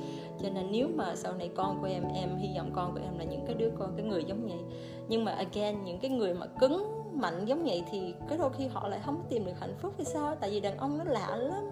Cho 0.42 0.50
nên 0.50 0.72
nếu 0.72 0.88
mà 0.96 1.16
sau 1.16 1.34
này 1.34 1.50
con 1.56 1.82
của 1.82 1.88
em 1.88 2.04
em 2.16 2.38
hy 2.38 2.50
vọng 2.58 2.72
con 2.76 2.94
của 2.94 3.00
em 3.04 3.18
là 3.18 3.24
những 3.24 3.46
cái 3.46 3.56
đứa 3.56 3.70
con 3.80 3.94
cái 3.98 4.06
người 4.06 4.24
giống 4.24 4.48
vậy. 4.48 4.60
Nhưng 5.08 5.26
mà 5.26 5.32
again 5.32 5.84
những 5.86 6.00
cái 6.00 6.12
người 6.12 6.34
mà 6.34 6.46
cứng 6.46 7.06
mạnh 7.14 7.46
giống 7.46 7.64
vậy 7.64 7.84
thì 7.92 8.14
cái 8.30 8.38
đôi 8.38 8.50
khi 8.58 8.68
họ 8.68 8.88
lại 8.88 9.00
không 9.06 9.24
tìm 9.30 9.46
được 9.46 9.60
hạnh 9.60 9.76
phúc 9.82 9.94
hay 9.98 10.06
sao? 10.06 10.36
Tại 10.36 10.50
vì 10.50 10.60
đàn 10.60 10.78
ông 10.78 10.98
nó 10.98 11.04
lạ 11.04 11.36
lắm 11.36 11.64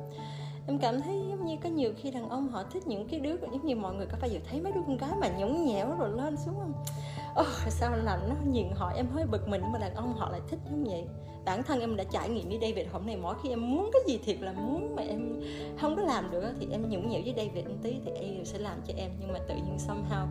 em 0.68 0.80
cảm 0.80 1.02
thấy 1.02 1.22
giống 1.30 1.46
như 1.46 1.58
có 1.64 1.70
nhiều 1.70 1.94
khi 1.98 2.12
đàn 2.12 2.30
ông 2.30 2.48
họ 2.48 2.64
thích 2.64 2.88
những 2.88 3.08
cái 3.08 3.20
đứa 3.20 3.36
giống 3.42 3.66
như 3.66 3.76
mọi 3.76 3.94
người 3.94 4.06
có 4.06 4.18
bao 4.22 4.30
giờ 4.30 4.40
thấy 4.50 4.62
mấy 4.62 4.72
đứa 4.72 4.82
con 4.88 4.98
gái 4.98 5.12
mà 5.22 5.28
nhõng 5.28 5.66
nhẽo 5.66 5.96
rồi 6.00 6.10
lên 6.12 6.38
xuống 6.38 6.56
không? 6.60 6.74
Oh, 7.40 7.72
sao 7.72 7.98
làm 7.98 8.20
nó 8.30 8.36
nhìn 8.52 8.68
họ 8.74 8.92
em 8.96 9.08
hơi 9.08 9.26
bực 9.26 9.48
mình 9.48 9.62
mà 9.74 9.80
đàn 9.80 9.96
ông 9.96 10.14
họ 10.14 10.30
lại 10.30 10.42
thích 10.50 10.60
giống 10.70 10.84
vậy. 10.84 11.06
Bản 11.46 11.64
thân 11.64 11.80
em 11.80 11.96
đã 11.96 12.04
trải 12.04 12.30
nghiệm 12.30 12.50
với 12.50 12.60
David 12.62 12.88
hôm 12.92 13.06
nay 13.06 13.18
mỗi 13.18 13.36
khi 13.44 13.50
em 13.50 13.72
muốn 13.72 13.90
cái 13.94 14.02
gì 14.08 14.20
thiệt 14.26 14.42
là 14.42 14.54
muốn 14.54 14.96
mà 14.96 15.02
em 15.02 15.42
không 15.80 15.96
có 15.96 16.02
làm 16.02 16.32
được 16.32 16.44
thì 16.60 16.68
em 16.72 16.90
nhũng 16.90 17.10
nhẽo 17.10 17.22
với 17.26 17.34
David 17.38 17.66
một 17.66 17.76
tí 17.84 17.96
thì 18.06 18.12
anh 18.12 18.46
sẽ 18.46 18.60
làm 18.60 18.78
cho 18.88 18.94
em. 18.98 19.12
Nhưng 19.20 19.34
mà 19.34 19.40
tự 19.48 19.56
nhiên 19.56 19.78
somehow 19.88 20.26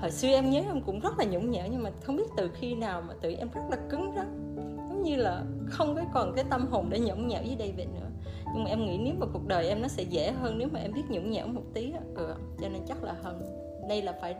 hồi 0.00 0.10
xưa 0.10 0.28
em 0.28 0.50
nhớ 0.50 0.62
em 0.66 0.80
cũng 0.80 1.00
rất 1.00 1.18
là 1.18 1.24
nhũng 1.24 1.50
nhẽo 1.50 1.66
nhưng 1.70 1.82
mà 1.82 1.90
không 2.02 2.16
biết 2.16 2.26
từ 2.36 2.50
khi 2.54 2.74
nào 2.74 3.02
mà 3.08 3.14
tự 3.20 3.34
em 3.38 3.48
rất 3.54 3.62
là 3.70 3.76
cứng 3.90 4.12
rắn. 4.16 4.56
Giống 4.88 5.02
như 5.02 5.16
là 5.16 5.44
không 5.66 5.94
có 5.94 6.02
còn 6.12 6.32
cái 6.36 6.44
tâm 6.50 6.66
hồn 6.66 6.90
để 6.90 7.00
nhõng 7.00 7.28
nhẽo 7.28 7.42
với 7.42 7.56
David 7.58 7.88
nữa 7.88 8.08
nhưng 8.54 8.64
mà 8.64 8.70
em 8.70 8.84
nghĩ 8.84 8.98
nếu 8.98 9.14
mà 9.18 9.26
cuộc 9.32 9.46
đời 9.46 9.68
em 9.68 9.82
nó 9.82 9.88
sẽ 9.88 10.02
dễ 10.02 10.30
hơn 10.30 10.58
nếu 10.58 10.68
mà 10.72 10.80
em 10.80 10.92
biết 10.92 11.02
nhũng 11.08 11.30
nhẽo 11.30 11.46
một 11.46 11.62
tí 11.74 11.92
ừ, 12.14 12.34
cho 12.62 12.68
nên 12.68 12.82
chắc 12.88 13.04
là 13.04 13.12
hơn. 13.22 13.40
Đây 13.88 14.02
là 14.02 14.12
phải 14.20 14.34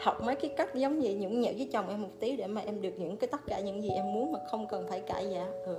học 0.00 0.22
mấy 0.24 0.36
cái 0.36 0.50
cách 0.56 0.74
giống 0.74 1.00
vậy 1.00 1.14
nhũng 1.14 1.40
nhẽo 1.40 1.52
với 1.56 1.68
chồng 1.72 1.88
em 1.88 2.02
một 2.02 2.08
tí 2.20 2.36
để 2.36 2.46
mà 2.46 2.60
em 2.60 2.82
được 2.82 2.98
những 2.98 3.16
cái 3.16 3.28
tất 3.28 3.40
cả 3.46 3.60
những 3.60 3.82
gì 3.82 3.88
em 3.88 4.12
muốn 4.12 4.32
mà 4.32 4.38
không 4.50 4.66
cần 4.66 4.86
phải 4.88 5.00
cãi 5.00 5.26
giá 5.30 5.46
ừ. 5.66 5.76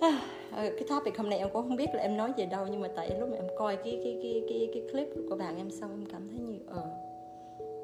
À, 0.00 0.20
ừ, 0.56 0.76
cái 0.78 0.88
topic 0.88 1.18
hôm 1.18 1.30
nay 1.30 1.38
em 1.38 1.48
cũng 1.52 1.62
không 1.62 1.76
biết 1.76 1.94
là 1.94 2.02
em 2.02 2.16
nói 2.16 2.32
về 2.36 2.46
đâu 2.46 2.66
nhưng 2.70 2.80
mà 2.80 2.88
tại 2.96 3.10
lúc 3.20 3.28
mà 3.28 3.36
em 3.36 3.46
coi 3.58 3.76
cái 3.76 4.00
cái 4.04 4.18
cái 4.22 4.42
cái 4.48 4.68
cái 4.72 4.82
clip 4.92 5.08
của 5.30 5.36
bạn 5.36 5.56
em 5.56 5.70
xong 5.70 5.90
em 5.90 6.06
cảm 6.12 6.28
thấy 6.28 6.38
như 6.38 6.58
ờ 6.66 6.82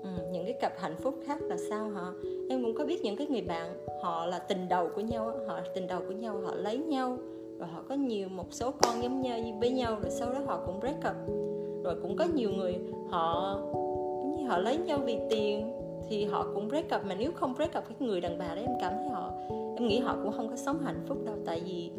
ừ, 0.03 0.11
những 0.33 0.45
cái 0.45 0.55
cặp 0.61 0.73
hạnh 0.79 0.97
phúc 1.03 1.15
khác 1.27 1.43
là 1.43 1.57
sao 1.71 1.91
hả? 1.91 2.07
Em 2.51 2.63
cũng 2.63 2.75
có 2.75 2.85
biết 2.85 3.03
những 3.03 3.17
cái 3.17 3.27
người 3.27 3.43
bạn 3.43 3.87
họ 4.03 4.27
là 4.27 4.39
tình 4.39 4.69
đầu 4.69 4.89
của 4.95 5.01
nhau 5.01 5.33
họ 5.47 5.61
tình 5.75 5.87
đầu 5.87 6.01
của 6.09 6.15
nhau 6.15 6.41
họ 6.45 6.55
lấy 6.55 6.79
nhau 6.79 7.19
rồi 7.59 7.69
họ 7.69 7.83
có 7.89 7.95
nhiều 7.95 8.29
một 8.29 8.47
số 8.51 8.71
con 8.71 9.03
giống 9.03 9.21
nhau 9.21 9.39
với 9.61 9.71
nhau 9.71 9.97
rồi 10.03 10.11
sau 10.11 10.33
đó 10.33 10.41
họ 10.47 10.61
cũng 10.67 10.81
break 10.81 10.99
up. 10.99 11.17
Rồi 11.85 11.97
cũng 12.03 12.17
có 12.17 12.25
nhiều 12.25 12.51
người 12.51 12.79
họ 13.11 13.59
như 14.37 14.47
họ 14.49 14.59
lấy 14.59 14.79
nhau 14.79 14.99
vì 15.05 15.19
tiền 15.31 15.73
thì 16.09 16.25
họ 16.25 16.47
cũng 16.55 16.69
break 16.69 16.85
up. 16.97 17.05
Mà 17.05 17.15
nếu 17.15 17.33
không 17.33 17.55
break 17.55 17.79
up 17.79 17.85
cái 17.89 17.97
người 18.09 18.21
đàn 18.21 18.39
bà 18.39 18.55
đấy 18.55 18.65
em 18.65 18.77
cảm 18.81 18.93
thấy 18.97 19.09
họ 19.09 19.33
em 19.77 19.87
nghĩ 19.89 19.99
họ 19.99 20.17
cũng 20.23 20.33
không 20.33 20.49
có 20.49 20.57
sống 20.57 20.79
hạnh 20.85 21.05
phúc 21.07 21.19
đâu. 21.25 21.37
Tại 21.47 21.63
vì 21.65 21.91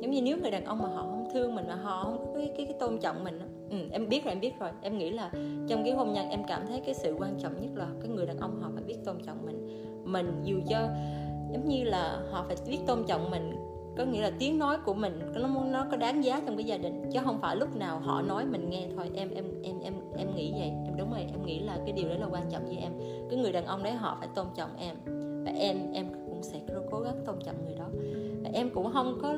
giống 0.00 0.10
như 0.10 0.22
nếu 0.22 0.38
người 0.38 0.50
đàn 0.50 0.64
ông 0.64 0.78
mà 0.78 0.88
họ 0.88 1.02
không 1.02 1.28
thương 1.32 1.54
mình 1.54 1.64
mà 1.68 1.74
họ 1.74 2.04
không 2.04 2.18
có 2.18 2.32
cái 2.34 2.52
cái, 2.56 2.66
cái 2.66 2.76
tôn 2.80 2.98
trọng 2.98 3.24
mình 3.24 3.40
ừ, 3.70 3.76
em 3.92 4.08
biết 4.08 4.24
rồi 4.24 4.32
em 4.32 4.40
biết 4.40 4.52
rồi. 4.60 4.70
Em 4.82 4.98
nghĩ 4.98 5.10
là 5.10 5.30
trong 5.68 5.84
cái 5.84 5.92
hôn 5.92 6.12
nhân 6.12 6.30
em 6.30 6.42
cảm 6.48 6.66
thấy 6.68 6.80
cái 6.80 6.94
sự 6.94 7.16
quan 7.18 7.34
trọng 7.38 7.60
nhất 7.60 7.70
là 7.74 7.86
cái 8.00 8.10
người 8.10 8.26
đàn 8.26 8.38
ông 8.38 8.60
họ 8.60 8.70
phải 8.74 8.84
biết 8.84 8.96
tôn 9.04 9.16
trọng 9.26 9.46
mình. 9.46 9.68
Mình 10.04 10.40
dù 10.44 10.60
cho 10.68 10.78
giống 11.52 11.68
như 11.68 11.84
là 11.84 12.22
họ 12.30 12.44
phải 12.46 12.56
biết 12.68 12.78
tôn 12.86 13.04
trọng 13.06 13.30
mình 13.30 13.52
có 13.98 14.04
nghĩa 14.04 14.22
là 14.22 14.30
tiếng 14.38 14.58
nói 14.58 14.78
của 14.84 14.94
mình 14.94 15.20
nó 15.34 15.48
nó 15.70 15.86
có 15.90 15.96
đáng 15.96 16.24
giá 16.24 16.40
trong 16.46 16.56
cái 16.56 16.64
gia 16.64 16.76
đình 16.76 17.10
chứ 17.12 17.20
không 17.24 17.38
phải 17.40 17.56
lúc 17.56 17.76
nào 17.76 17.98
họ 17.98 18.22
nói 18.22 18.44
mình 18.46 18.70
nghe 18.70 18.86
thôi. 18.96 19.10
Em 19.14 19.30
em 19.34 19.44
em 19.62 19.80
em 19.80 19.94
em 20.16 20.34
nghĩ 20.36 20.52
vậy 20.52 20.70
em 20.86 20.96
đúng 20.96 21.10
rồi 21.10 21.20
em 21.20 21.46
nghĩ 21.46 21.60
là 21.60 21.78
cái 21.84 21.92
điều 21.92 22.08
đấy 22.08 22.18
là 22.18 22.26
quan 22.26 22.50
trọng 22.50 22.66
với 22.66 22.76
em. 22.76 22.92
Cái 23.30 23.38
người 23.38 23.52
đàn 23.52 23.66
ông 23.66 23.82
đấy 23.82 23.92
họ 23.92 24.16
phải 24.20 24.28
tôn 24.34 24.46
trọng 24.56 24.70
em 24.78 24.96
và 25.44 25.52
em 25.58 25.92
em 25.92 26.06
cũng 26.90 27.02
gắng 27.04 27.22
tôn 27.26 27.36
trọng 27.44 27.64
người 27.64 27.74
đó. 27.74 27.86
Em 28.52 28.70
cũng 28.70 28.92
không 28.92 29.18
có 29.22 29.36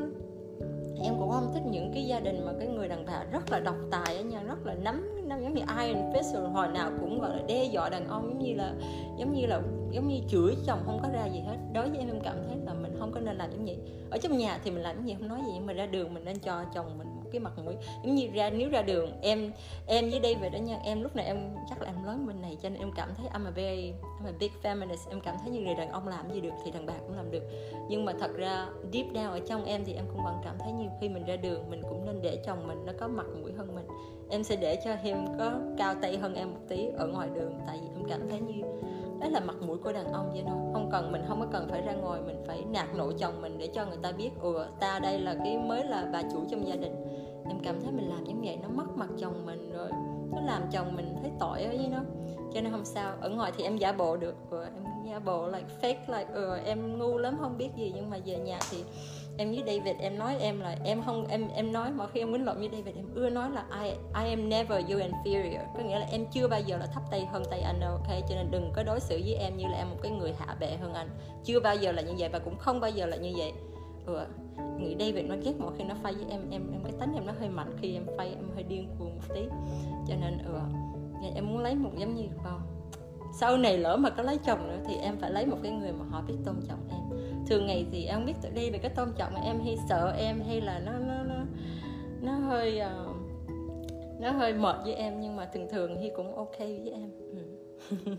em 1.02 1.14
cũng 1.18 1.30
không 1.30 1.50
thích 1.54 1.62
những 1.70 1.90
cái 1.94 2.06
gia 2.06 2.20
đình 2.20 2.46
mà 2.46 2.52
cái 2.58 2.68
người 2.68 2.88
đàn 2.88 3.06
bà 3.06 3.24
rất 3.32 3.50
là 3.50 3.60
độc 3.60 3.76
tài 3.90 4.16
ở 4.16 4.22
nha 4.22 4.42
rất 4.42 4.66
là 4.66 4.74
nắm 4.74 5.19
nắm 5.30 5.42
giống 5.42 5.54
như 5.54 5.62
iron 5.78 6.12
fist 6.12 6.34
rồi, 6.34 6.48
hồi 6.48 6.68
nào 6.68 6.90
cũng 7.00 7.20
gọi 7.20 7.30
là 7.36 7.42
đe 7.48 7.64
dọa 7.64 7.88
đàn 7.88 8.08
ông 8.08 8.28
giống 8.28 8.38
như 8.38 8.54
là, 8.54 8.72
giống 9.18 9.32
như 9.32 9.46
là, 9.46 9.60
giống 9.90 10.08
như 10.08 10.16
chửi 10.28 10.56
chồng 10.66 10.78
không 10.86 11.00
có 11.02 11.08
ra 11.12 11.26
gì 11.26 11.40
hết. 11.40 11.56
Đối 11.72 11.88
với 11.88 11.98
em 11.98 12.08
em 12.08 12.20
cảm 12.24 12.36
thấy 12.48 12.56
là 12.66 12.74
mình 12.74 12.96
không 12.98 13.12
có 13.12 13.20
nên 13.20 13.36
làm 13.36 13.50
giống 13.50 13.64
vậy 13.64 13.78
ở 14.10 14.18
trong 14.18 14.38
nhà 14.38 14.58
thì 14.64 14.70
mình 14.70 14.82
làm 14.82 14.96
cái 14.96 15.04
gì 15.04 15.14
không 15.18 15.28
nói 15.28 15.40
gì, 15.46 15.52
nhưng 15.54 15.66
mà 15.66 15.72
ra 15.72 15.86
đường 15.86 16.14
mình 16.14 16.24
nên 16.24 16.38
cho 16.38 16.64
chồng 16.74 16.98
mình 16.98 17.08
cái 17.32 17.40
mặt 17.40 17.52
mũi. 17.64 17.74
Giống 18.04 18.14
như 18.14 18.28
ra, 18.34 18.50
nếu 18.50 18.68
ra 18.68 18.82
đường, 18.82 19.12
em 19.22 19.52
em 19.86 20.10
với 20.10 20.20
đây 20.20 20.34
về 20.34 20.48
đó 20.48 20.58
nha, 20.58 20.78
em 20.84 21.02
lúc 21.02 21.16
này 21.16 21.24
em 21.24 21.38
chắc 21.68 21.82
là 21.82 21.86
em 21.86 22.04
lớn 22.04 22.26
bên 22.26 22.42
này 22.42 22.56
cho 22.62 22.68
nên 22.68 22.78
em 22.78 22.90
cảm 22.96 23.08
thấy 23.16 23.26
I'm 23.26 23.46
a 23.46 23.50
very, 23.50 23.92
I'm 23.92 24.26
a 24.26 24.32
big 24.40 24.50
feminist. 24.62 25.10
Em 25.10 25.20
cảm 25.20 25.36
thấy 25.42 25.50
như 25.50 25.60
người 25.60 25.74
đàn 25.74 25.90
ông 25.90 26.08
làm 26.08 26.32
gì 26.32 26.40
được 26.40 26.52
thì 26.64 26.70
đàn 26.70 26.86
bà 26.86 26.94
cũng 27.06 27.16
làm 27.16 27.30
được. 27.30 27.42
Nhưng 27.88 28.04
mà 28.04 28.12
thật 28.20 28.30
ra, 28.36 28.66
deep 28.92 29.06
down 29.06 29.30
ở 29.30 29.40
trong 29.48 29.64
em 29.64 29.84
thì 29.84 29.94
em 29.94 30.04
cũng 30.12 30.24
vẫn 30.24 30.34
cảm 30.44 30.54
thấy 30.58 30.72
như 30.72 30.86
khi 31.00 31.08
mình 31.08 31.24
ra 31.24 31.36
đường, 31.36 31.70
mình 31.70 31.82
cũng 31.82 32.06
nên 32.06 32.22
để 32.22 32.42
chồng 32.46 32.66
mình 32.66 32.86
nó 32.86 32.92
có 33.00 33.08
mặt 33.08 33.26
mũi 33.40 33.52
hơn 33.52 33.74
mình. 33.74 33.86
Em 34.30 34.44
sẽ 34.44 34.56
để 34.56 34.78
cho 34.84 34.90
em 35.04 35.26
có 35.38 35.52
cao 35.78 35.94
tay 36.02 36.18
hơn 36.18 36.34
em 36.34 36.50
một 36.50 36.60
tí 36.68 36.88
ở 36.98 37.06
ngoài 37.06 37.28
đường, 37.34 37.54
tại 37.66 37.78
vì 37.82 37.88
em 37.94 38.04
cảm 38.08 38.28
thấy 38.30 38.40
như 38.40 38.62
đó 39.20 39.28
là 39.28 39.40
mặt 39.40 39.56
mũi 39.60 39.78
của 39.78 39.92
đàn 39.92 40.12
ông 40.12 40.30
vậy 40.32 40.42
thôi. 40.46 40.56
Không 40.72 40.88
cần, 40.92 41.12
mình 41.12 41.22
không 41.28 41.40
có 41.40 41.46
cần 41.52 41.68
phải 41.70 41.82
ra 41.82 41.92
ngoài 41.92 42.20
mình 42.26 42.42
phải 42.46 42.64
nạt 42.70 42.86
nộ 42.96 43.12
chồng 43.12 43.42
mình 43.42 43.58
để 43.58 43.68
cho 43.74 43.86
người 43.86 43.98
ta 44.02 44.12
biết, 44.12 44.30
ủa, 44.40 44.64
ta 44.80 44.98
đây 44.98 45.18
là 45.18 45.34
cái, 45.44 45.58
mới 45.58 45.84
là 45.84 46.08
bà 46.12 46.22
chủ 46.32 46.44
trong 46.50 46.68
gia 46.68 46.76
đình 46.76 46.94
em 47.50 47.60
cảm 47.62 47.80
thấy 47.80 47.92
mình 47.92 48.08
làm 48.08 48.24
như 48.24 48.34
vậy 48.44 48.58
nó 48.62 48.68
mất 48.68 48.96
mặt 48.96 49.08
chồng 49.18 49.46
mình 49.46 49.72
rồi. 49.72 49.90
Nó 50.32 50.40
làm 50.40 50.62
chồng 50.72 50.96
mình 50.96 51.14
thấy 51.22 51.30
tội 51.40 51.66
với 51.66 51.88
nó. 51.90 51.98
Cho 52.54 52.60
nên 52.60 52.72
không 52.72 52.84
sao 52.84 53.12
ở 53.20 53.28
ngoài 53.30 53.52
thì 53.56 53.64
em 53.64 53.76
giả 53.76 53.92
bộ 53.92 54.16
được. 54.16 54.34
Rồi 54.50 54.64
em 54.64 54.84
giả 55.10 55.18
bộ 55.18 55.48
like 55.48 55.66
fake 55.80 56.18
like 56.18 56.32
ừ, 56.32 56.58
em 56.64 56.98
ngu 56.98 57.18
lắm 57.18 57.36
không 57.40 57.58
biết 57.58 57.70
gì. 57.76 57.92
Nhưng 57.94 58.10
mà 58.10 58.16
về 58.24 58.36
nhà 58.36 58.58
thì 58.70 58.84
em 59.38 59.50
với 59.50 59.62
David 59.66 59.96
em 60.00 60.18
nói 60.18 60.36
em 60.40 60.60
là 60.60 60.76
em 60.84 61.02
không 61.06 61.26
em 61.26 61.48
em 61.54 61.72
nói 61.72 61.90
mà 61.90 62.06
khi 62.06 62.20
em 62.20 62.32
quýnh 62.32 62.44
lộn 62.44 62.58
với 62.58 62.68
David 62.72 62.96
em 62.96 63.14
ưa 63.14 63.30
nói 63.30 63.50
là 63.50 63.64
I 63.82 63.90
I 64.24 64.30
am 64.30 64.48
never 64.48 64.90
you 64.90 64.98
inferior. 64.98 65.64
Có 65.76 65.82
nghĩa 65.82 65.98
là 65.98 66.06
em 66.12 66.26
chưa 66.32 66.48
bao 66.48 66.60
giờ 66.60 66.76
là 66.76 66.86
thấp 66.86 67.02
tay 67.10 67.26
hơn 67.32 67.42
tay 67.50 67.60
anh 67.60 67.80
đâu 67.80 67.92
ok? 67.92 68.08
Cho 68.28 68.34
nên 68.34 68.50
đừng 68.50 68.72
có 68.76 68.82
đối 68.82 69.00
xử 69.00 69.20
với 69.24 69.34
em 69.34 69.56
như 69.56 69.64
là 69.64 69.76
em 69.78 69.90
một 69.90 69.96
cái 70.02 70.12
người 70.12 70.32
hạ 70.38 70.56
bệ 70.60 70.76
hơn 70.80 70.94
anh. 70.94 71.08
Chưa 71.44 71.60
bao 71.60 71.76
giờ 71.76 71.92
là 71.92 72.02
như 72.02 72.12
vậy 72.18 72.28
và 72.28 72.38
cũng 72.38 72.58
không 72.58 72.80
bao 72.80 72.90
giờ 72.90 73.06
là 73.06 73.16
như 73.16 73.32
vậy 73.36 73.52
ừ 74.06 74.26
nghĩ 74.78 74.96
David 74.98 75.24
nó 75.24 75.36
ghét 75.44 75.52
mỗi 75.58 75.72
khi 75.78 75.84
nó 75.84 75.94
phay 76.02 76.12
với 76.12 76.26
em 76.30 76.40
em 76.50 76.72
em 76.72 76.82
cái 76.84 76.92
tính 77.00 77.12
em 77.14 77.26
nó 77.26 77.32
hơi 77.38 77.48
mạnh 77.48 77.76
khi 77.80 77.94
em 77.94 78.06
phay 78.16 78.28
em 78.28 78.50
hơi 78.54 78.62
điên 78.62 78.88
cuồng 78.98 79.14
một 79.16 79.34
tí. 79.34 79.42
Cho 80.08 80.14
nên 80.20 80.38
ừ 80.38 80.58
em 81.34 81.48
muốn 81.48 81.58
lấy 81.58 81.74
một 81.74 81.90
giống 81.98 82.14
như 82.14 82.24
không 82.44 82.60
sau 83.32 83.56
này 83.56 83.78
lỡ 83.78 83.96
mà 83.96 84.10
có 84.10 84.22
lấy 84.22 84.38
chồng 84.46 84.68
nữa 84.68 84.78
thì 84.86 84.96
em 84.96 85.16
phải 85.16 85.30
lấy 85.30 85.46
một 85.46 85.56
cái 85.62 85.72
người 85.72 85.92
mà 85.92 86.04
họ 86.10 86.22
biết 86.28 86.34
tôn 86.44 86.54
trọng 86.68 86.78
em. 86.90 87.00
Thường 87.46 87.66
ngày 87.66 87.86
thì 87.92 88.04
em 88.04 88.26
biết 88.26 88.34
tự 88.42 88.48
đi 88.54 88.70
về 88.70 88.78
cái 88.78 88.90
tôn 88.90 89.08
trọng 89.16 89.34
mà 89.34 89.40
em 89.40 89.60
hay 89.60 89.76
sợ 89.88 90.14
em 90.18 90.40
hay 90.46 90.60
là 90.60 90.78
nó 90.78 90.92
nó 90.92 91.22
nó 91.22 91.34
nó 92.20 92.32
hơi 92.32 92.80
uh, 92.80 93.16
nó 94.20 94.30
hơi 94.30 94.54
mệt 94.54 94.76
với 94.84 94.94
em 94.94 95.20
nhưng 95.20 95.36
mà 95.36 95.44
thường 95.44 95.68
thường 95.70 95.96
thì 96.00 96.10
cũng 96.16 96.36
ok 96.36 96.58
với 96.58 96.90
em. 96.90 97.10
Ừ. 97.32 97.96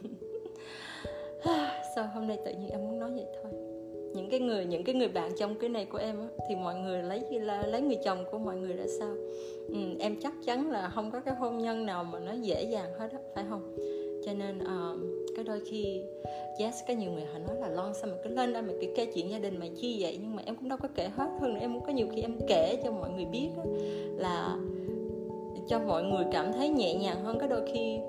sao 1.96 2.08
hôm 2.14 2.28
nay 2.28 2.38
tự 2.46 2.54
nhiên 2.54 2.70
em 2.70 2.82
muốn 2.82 3.00
nói 3.00 3.12
vậy 3.12 3.26
thôi? 3.44 3.71
Những 4.14 4.30
cái 4.30 4.40
người 4.40 4.66
những 4.66 4.84
cái 4.84 4.96
người 4.96 5.08
bạn 5.08 5.32
trong 5.38 5.56
cái 5.60 5.70
này 5.70 5.86
của 5.86 5.98
em 5.98 6.20
á, 6.20 6.28
thì 6.50 6.56
mọi 6.56 6.76
người 6.76 7.04
lấy 7.04 7.22
là 7.30 7.68
lấy 7.68 7.82
người 7.82 7.98
chồng 8.04 8.24
của 8.32 8.38
mọi 8.38 8.56
người 8.56 8.74
ra 8.74 8.86
sao? 9.00 9.16
Ừ, 9.68 9.78
em 10.00 10.16
chắc 10.22 10.34
chắn 10.46 10.72
là 10.72 10.92
không 10.96 11.12
có 11.12 11.20
cái 11.20 11.36
hôn 11.36 11.58
nhân 11.58 11.86
nào 11.86 12.04
mà 12.04 12.20
nó 12.20 12.32
dễ 12.32 12.64
dàng 12.64 12.94
hết 13.00 13.12
á 13.12 13.20
phải 13.36 13.44
không? 13.50 13.76
Cho 14.26 14.34
nên 14.34 14.60
ờ, 14.60 14.96
uh, 14.96 15.36
cái 15.36 15.46
đôi 15.46 15.60
khi 15.60 16.02
yes 16.60 16.76
có 16.88 16.94
nhiều 16.94 17.12
người 17.12 17.26
họ 17.34 17.40
nói 17.40 17.56
là 17.60 17.68
lon 17.70 17.94
sao 17.94 18.12
mà 18.12 18.18
cứ 18.24 18.30
lên 18.30 18.54
đây 18.54 18.62
mà 18.62 18.74
cứ 18.82 18.88
kể 18.96 19.06
chuyện 19.06 19.30
gia 19.30 19.40
đình 19.40 19.60
mà 19.60 19.66
chi 19.76 19.98
vậy? 20.00 20.18
Nhưng 20.22 20.36
mà 20.36 20.44
em 20.46 20.56
cũng 20.56 20.70
đâu 20.70 20.78
có 20.82 20.88
kể 20.96 21.10
hết 21.16 21.30
hơn 21.40 21.54
nữa 21.54 21.60
em 21.60 21.82
có 21.82 21.92
nhiều 21.92 22.08
khi 22.16 22.22
em 22.22 22.38
kể 22.48 22.78
cho 22.84 22.92
mọi 22.92 23.10
người 23.10 23.26
biết 23.26 23.50
á, 23.58 23.64
là 24.18 24.58
cho 25.68 25.80
mọi 25.80 26.04
người 26.04 26.26
cảm 26.32 26.54
thấy 26.54 26.70
nhẹ 26.70 26.96
nhàng 26.96 27.24
hơn. 27.24 27.40
Cái 27.40 27.50
đôi 27.50 27.62
khi 27.74 28.00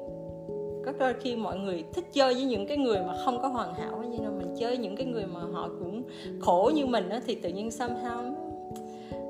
có 0.85 0.93
đôi 0.99 1.15
khi 1.15 1.37
mọi 1.37 1.59
người 1.59 1.85
thích 1.93 2.05
chơi 2.13 2.35
với 2.35 2.45
những 2.45 2.67
cái 2.67 2.77
người 2.77 2.99
mà 3.07 3.15
không 3.25 3.43
có 3.43 3.49
hoàn 3.49 3.75
hảo 3.75 4.03
như 4.03 4.25
là 4.25 4.31
mình 4.31 4.55
chơi 4.59 4.79
những 4.79 4.97
cái 4.97 5.07
người 5.07 5.27
mà 5.27 5.41
họ 5.53 5.69
cũng 5.79 6.03
khổ 6.41 6.73
như 6.75 6.87
mình 6.87 7.09
đó, 7.09 7.19
thì 7.27 7.35
tự 7.35 7.49
nhiên 7.49 7.69
somehow 7.69 8.35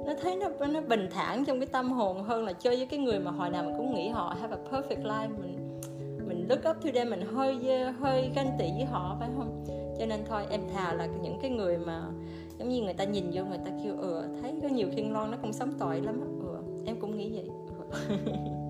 nó 0.07 0.13
thấy 0.23 0.37
nó 0.37 0.67
nó 0.67 0.81
bình 0.81 1.09
thản 1.11 1.45
trong 1.45 1.61
cái 1.61 1.67
tâm 1.67 1.93
hồn 1.93 2.23
hơn 2.23 2.45
là 2.45 2.53
chơi 2.53 2.77
với 2.77 2.87
cái 2.87 2.99
người 2.99 3.19
mà 3.19 3.31
hồi 3.31 3.51
nào 3.51 3.65
mình 3.65 3.75
cũng 3.77 3.95
nghĩ 3.95 4.09
họ 4.09 4.37
have 4.41 4.57
a 4.57 4.71
perfect 4.71 5.03
life. 5.03 5.31
Mình 6.29 6.47
look 6.49 6.59
up 6.59 6.85
to 6.85 6.91
them 6.95 7.11
mình 7.11 7.21
hơi 7.21 7.57
hơi 8.01 8.31
ganh 8.35 8.51
tị 8.59 8.65
với 8.77 8.85
họ 8.85 9.17
phải 9.21 9.29
không? 9.37 9.65
Cho 9.99 10.07
nên 10.07 10.21
thôi 10.29 10.43
em 10.51 10.61
thà 10.75 10.93
là 10.93 11.07
những 11.23 11.39
cái 11.43 11.51
người 11.51 11.79
mà 11.79 12.03
giống 12.59 12.69
như 12.69 12.83
người 12.83 12.95
ta 12.95 13.05
nhìn 13.05 13.31
vô 13.33 13.45
người 13.45 13.59
ta 13.65 13.71
kêu 13.85 13.97
ừ 14.01 14.25
thấy 14.43 14.53
có 14.63 14.69
nhiều 14.69 14.89
khiên 14.97 15.13
lon 15.13 15.31
nó 15.31 15.37
cũng 15.43 15.53
sống 15.53 15.73
tội 15.79 16.01
lắm 16.01 16.21
ừ 16.21 16.57
em 16.87 16.97
cũng 17.01 17.17
nghĩ 17.17 17.33
vậy. 17.33 17.49
Ừ 18.09 18.62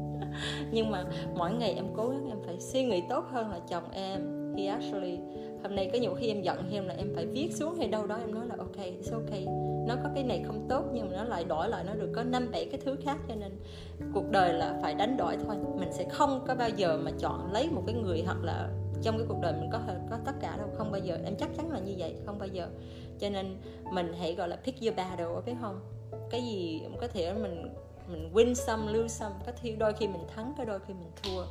nhưng 0.71 0.91
mà 0.91 1.05
mỗi 1.35 1.53
ngày 1.53 1.73
em 1.73 1.87
cố 1.97 2.09
gắng 2.09 2.29
em 2.29 2.39
phải 2.47 2.61
suy 2.61 2.85
nghĩ 2.85 3.03
tốt 3.09 3.25
hơn 3.31 3.51
là 3.51 3.61
chồng 3.69 3.91
em. 3.93 4.39
He 4.57 4.67
actually, 4.67 5.19
hôm 5.63 5.75
nay 5.75 5.91
có 5.93 5.99
nhiều 5.99 6.15
khi 6.15 6.29
em 6.29 6.43
giận 6.43 6.71
em 6.73 6.87
là 6.87 6.95
em 6.95 7.13
phải 7.15 7.27
viết 7.27 7.49
xuống 7.53 7.75
hay 7.75 7.89
đâu 7.89 8.07
đó 8.07 8.17
em 8.17 8.35
nói 8.35 8.47
là 8.47 8.55
ok, 8.59 8.77
it's 8.77 9.13
okay. 9.13 9.47
Nó 9.89 9.97
có 10.03 10.11
cái 10.15 10.25
này 10.25 10.43
không 10.47 10.67
tốt 10.69 10.85
nhưng 10.93 11.11
mà 11.11 11.17
nó 11.17 11.25
lại 11.25 11.45
đổi 11.45 11.69
lại, 11.69 11.85
nó 11.85 11.95
được 11.95 12.13
có 12.15 12.23
năm, 12.23 12.49
bảy 12.53 12.69
cái 12.71 12.81
thứ 12.85 12.97
khác 13.05 13.19
cho 13.29 13.35
nên 13.35 13.53
cuộc 14.15 14.31
đời 14.31 14.53
là 14.53 14.79
phải 14.83 14.95
đánh 14.95 15.17
đổi 15.17 15.37
thôi. 15.47 15.57
Mình 15.79 15.93
sẽ 15.93 16.09
không 16.09 16.45
có 16.47 16.55
bao 16.55 16.69
giờ 16.69 16.99
mà 17.03 17.11
chọn 17.19 17.53
lấy 17.53 17.69
một 17.71 17.83
cái 17.87 17.95
người 17.95 18.23
hoặc 18.27 18.39
là 18.43 18.69
trong 19.03 19.19
cái 19.19 19.27
cuộc 19.29 19.41
đời 19.43 19.53
mình 19.53 19.71
có 19.73 19.81
có 20.11 20.17
tất 20.25 20.33
cả 20.41 20.57
đâu, 20.57 20.69
không 20.75 20.93
bao 20.93 21.01
giờ. 21.01 21.19
Em 21.25 21.37
chắc 21.37 21.49
chắn 21.57 21.71
là 21.71 21.79
như 21.79 21.95
vậy, 21.99 22.17
không 22.27 22.39
bao 22.39 22.49
giờ. 22.49 22.69
Cho 23.19 23.31
nên 23.31 23.57
mình 23.93 24.13
hãy 24.19 24.35
gọi 24.35 24.49
là 24.49 24.57
pick 24.57 24.81
your 24.81 24.97
battle 24.97 25.27
biết 25.47 25.55
không? 25.61 25.81
Cái 26.31 26.43
gì 26.43 26.83
có 27.01 27.07
thể 27.07 27.33
mình 27.33 27.75
mình 28.13 28.31
win 28.35 28.55
some 28.55 28.93
lose 28.93 29.09
some 29.09 29.35
có 29.47 29.53
khi 29.63 29.73
đôi 29.73 29.93
khi 29.93 30.09
mình 30.09 30.25
thắng 30.35 30.55
có 30.59 30.65
đôi 30.65 30.79
khi 30.87 30.95
mình 30.95 31.11
thua. 31.23 31.45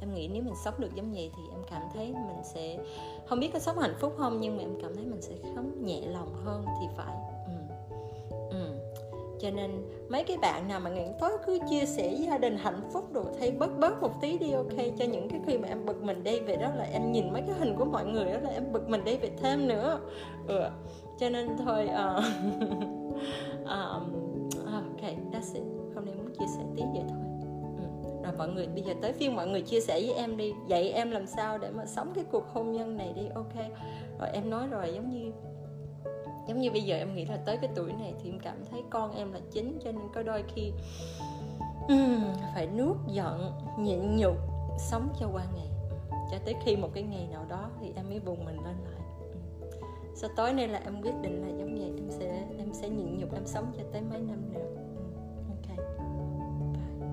Em 0.00 0.14
nghĩ 0.14 0.28
nếu 0.32 0.42
mình 0.42 0.54
sống 0.64 0.74
được 0.78 0.94
giống 0.94 1.12
vậy 1.12 1.30
thì 1.36 1.42
em 1.52 1.60
cảm 1.70 1.82
thấy 1.94 2.06
mình 2.06 2.44
sẽ 2.44 2.78
không 3.26 3.40
biết 3.40 3.50
có 3.52 3.58
sống 3.58 3.78
hạnh 3.78 3.94
phúc 4.00 4.14
không 4.18 4.40
nhưng 4.40 4.56
mà 4.56 4.62
em 4.62 4.80
cảm 4.82 4.94
thấy 4.94 5.04
mình 5.04 5.22
sẽ 5.22 5.34
sống 5.54 5.84
nhẹ 5.84 6.00
lòng 6.06 6.34
hơn 6.44 6.64
thì 6.80 6.86
phải. 6.96 7.14
Ừ. 7.46 7.74
Ừ. 8.50 8.66
Cho 9.40 9.50
nên 9.50 9.70
mấy 10.08 10.24
cái 10.24 10.36
bạn 10.36 10.68
nào 10.68 10.80
mà 10.80 10.90
ngày 10.90 11.14
tối 11.20 11.32
cứ 11.46 11.58
chia 11.70 11.86
sẻ 11.86 12.12
gia 12.12 12.38
đình 12.38 12.56
hạnh 12.56 12.80
phúc 12.92 13.12
đồ 13.12 13.24
thay 13.38 13.50
bớt 13.50 13.78
bớt 13.78 14.02
một 14.02 14.20
tí 14.20 14.38
đi 14.38 14.52
ok? 14.52 14.76
Cho 14.98 15.04
những 15.04 15.28
cái 15.28 15.40
khi 15.46 15.58
mà 15.58 15.68
em 15.68 15.86
bực 15.86 16.02
mình 16.02 16.24
đi 16.24 16.40
về 16.40 16.56
đó 16.56 16.68
là 16.76 16.84
em 16.84 17.12
nhìn 17.12 17.32
mấy 17.32 17.42
cái 17.46 17.54
hình 17.58 17.76
của 17.76 17.84
mọi 17.84 18.04
người 18.04 18.24
đó 18.24 18.38
là 18.42 18.50
em 18.50 18.72
bực 18.72 18.88
mình 18.88 19.04
đi 19.04 19.16
về 19.16 19.30
thêm 19.42 19.68
nữa. 19.68 20.00
Ừ. 20.46 20.68
cho 21.18 21.30
nên 21.30 21.56
thôi 21.64 21.88
uh, 21.88 22.24
um, 23.64 24.24
ok 24.72 25.10
that's 25.32 25.54
it 25.54 25.73
chia 26.38 26.46
sẻ 26.56 26.62
tí 26.76 26.82
vậy 26.82 27.04
thôi. 27.08 27.18
Ừ. 27.78 27.84
rồi 28.24 28.32
mọi 28.38 28.48
người 28.48 28.66
bây 28.66 28.82
giờ 28.82 28.94
tới 29.02 29.12
phiên 29.12 29.36
mọi 29.36 29.46
người 29.46 29.62
chia 29.62 29.80
sẻ 29.80 30.00
với 30.00 30.12
em 30.12 30.36
đi. 30.36 30.52
Dạy 30.68 30.90
em 30.90 31.10
làm 31.10 31.26
sao 31.26 31.58
để 31.58 31.70
mà 31.70 31.86
sống 31.86 32.12
cái 32.14 32.24
cuộc 32.30 32.44
hôn 32.52 32.72
nhân 32.72 32.96
này 32.96 33.12
đi? 33.16 33.22
Ok. 33.34 33.54
Rồi 34.18 34.28
em 34.32 34.50
nói 34.50 34.66
rồi 34.66 34.92
giống 34.94 35.10
như 35.10 35.32
giống 36.48 36.60
như 36.60 36.70
bây 36.70 36.82
giờ 36.82 36.96
em 36.96 37.14
nghĩ 37.14 37.24
là 37.24 37.36
tới 37.36 37.56
cái 37.56 37.70
tuổi 37.74 37.92
này 37.92 38.14
thì 38.22 38.30
em 38.30 38.38
cảm 38.38 38.56
thấy 38.70 38.82
con 38.90 39.16
em 39.16 39.32
là 39.32 39.40
chính 39.50 39.78
cho 39.84 39.92
nên 39.92 40.02
có 40.14 40.22
đôi 40.22 40.44
khi 40.54 40.72
um, 41.88 42.22
phải 42.54 42.66
nuốt 42.66 42.96
giận 43.06 43.52
nhịn 43.78 44.16
nhục 44.16 44.36
sống 44.78 45.08
cho 45.20 45.28
qua 45.32 45.44
ngày. 45.56 45.68
Cho 46.30 46.38
tới 46.44 46.54
khi 46.64 46.76
một 46.76 46.88
cái 46.94 47.02
ngày 47.02 47.28
nào 47.32 47.44
đó 47.48 47.70
thì 47.80 47.92
em 47.96 48.08
mới 48.08 48.20
bùng 48.20 48.44
mình 48.44 48.56
lên 48.56 48.74
lại. 48.84 49.00
Ừ. 49.20 49.36
Sau 50.14 50.30
tối 50.36 50.52
nay 50.52 50.68
là 50.68 50.80
em 50.84 51.02
quyết 51.02 51.14
định 51.22 51.42
là 51.42 51.48
giống 51.58 51.74
vậy 51.74 51.92
em 51.96 52.10
sẽ 52.10 52.44
em 52.58 52.72
sẽ 52.72 52.88
nhịn 52.88 53.18
nhục 53.18 53.34
em 53.34 53.46
sống 53.46 53.72
cho 53.76 53.82
tới 53.92 54.02
mấy 54.10 54.20
năm 54.20 54.54
nữa. 54.54 54.73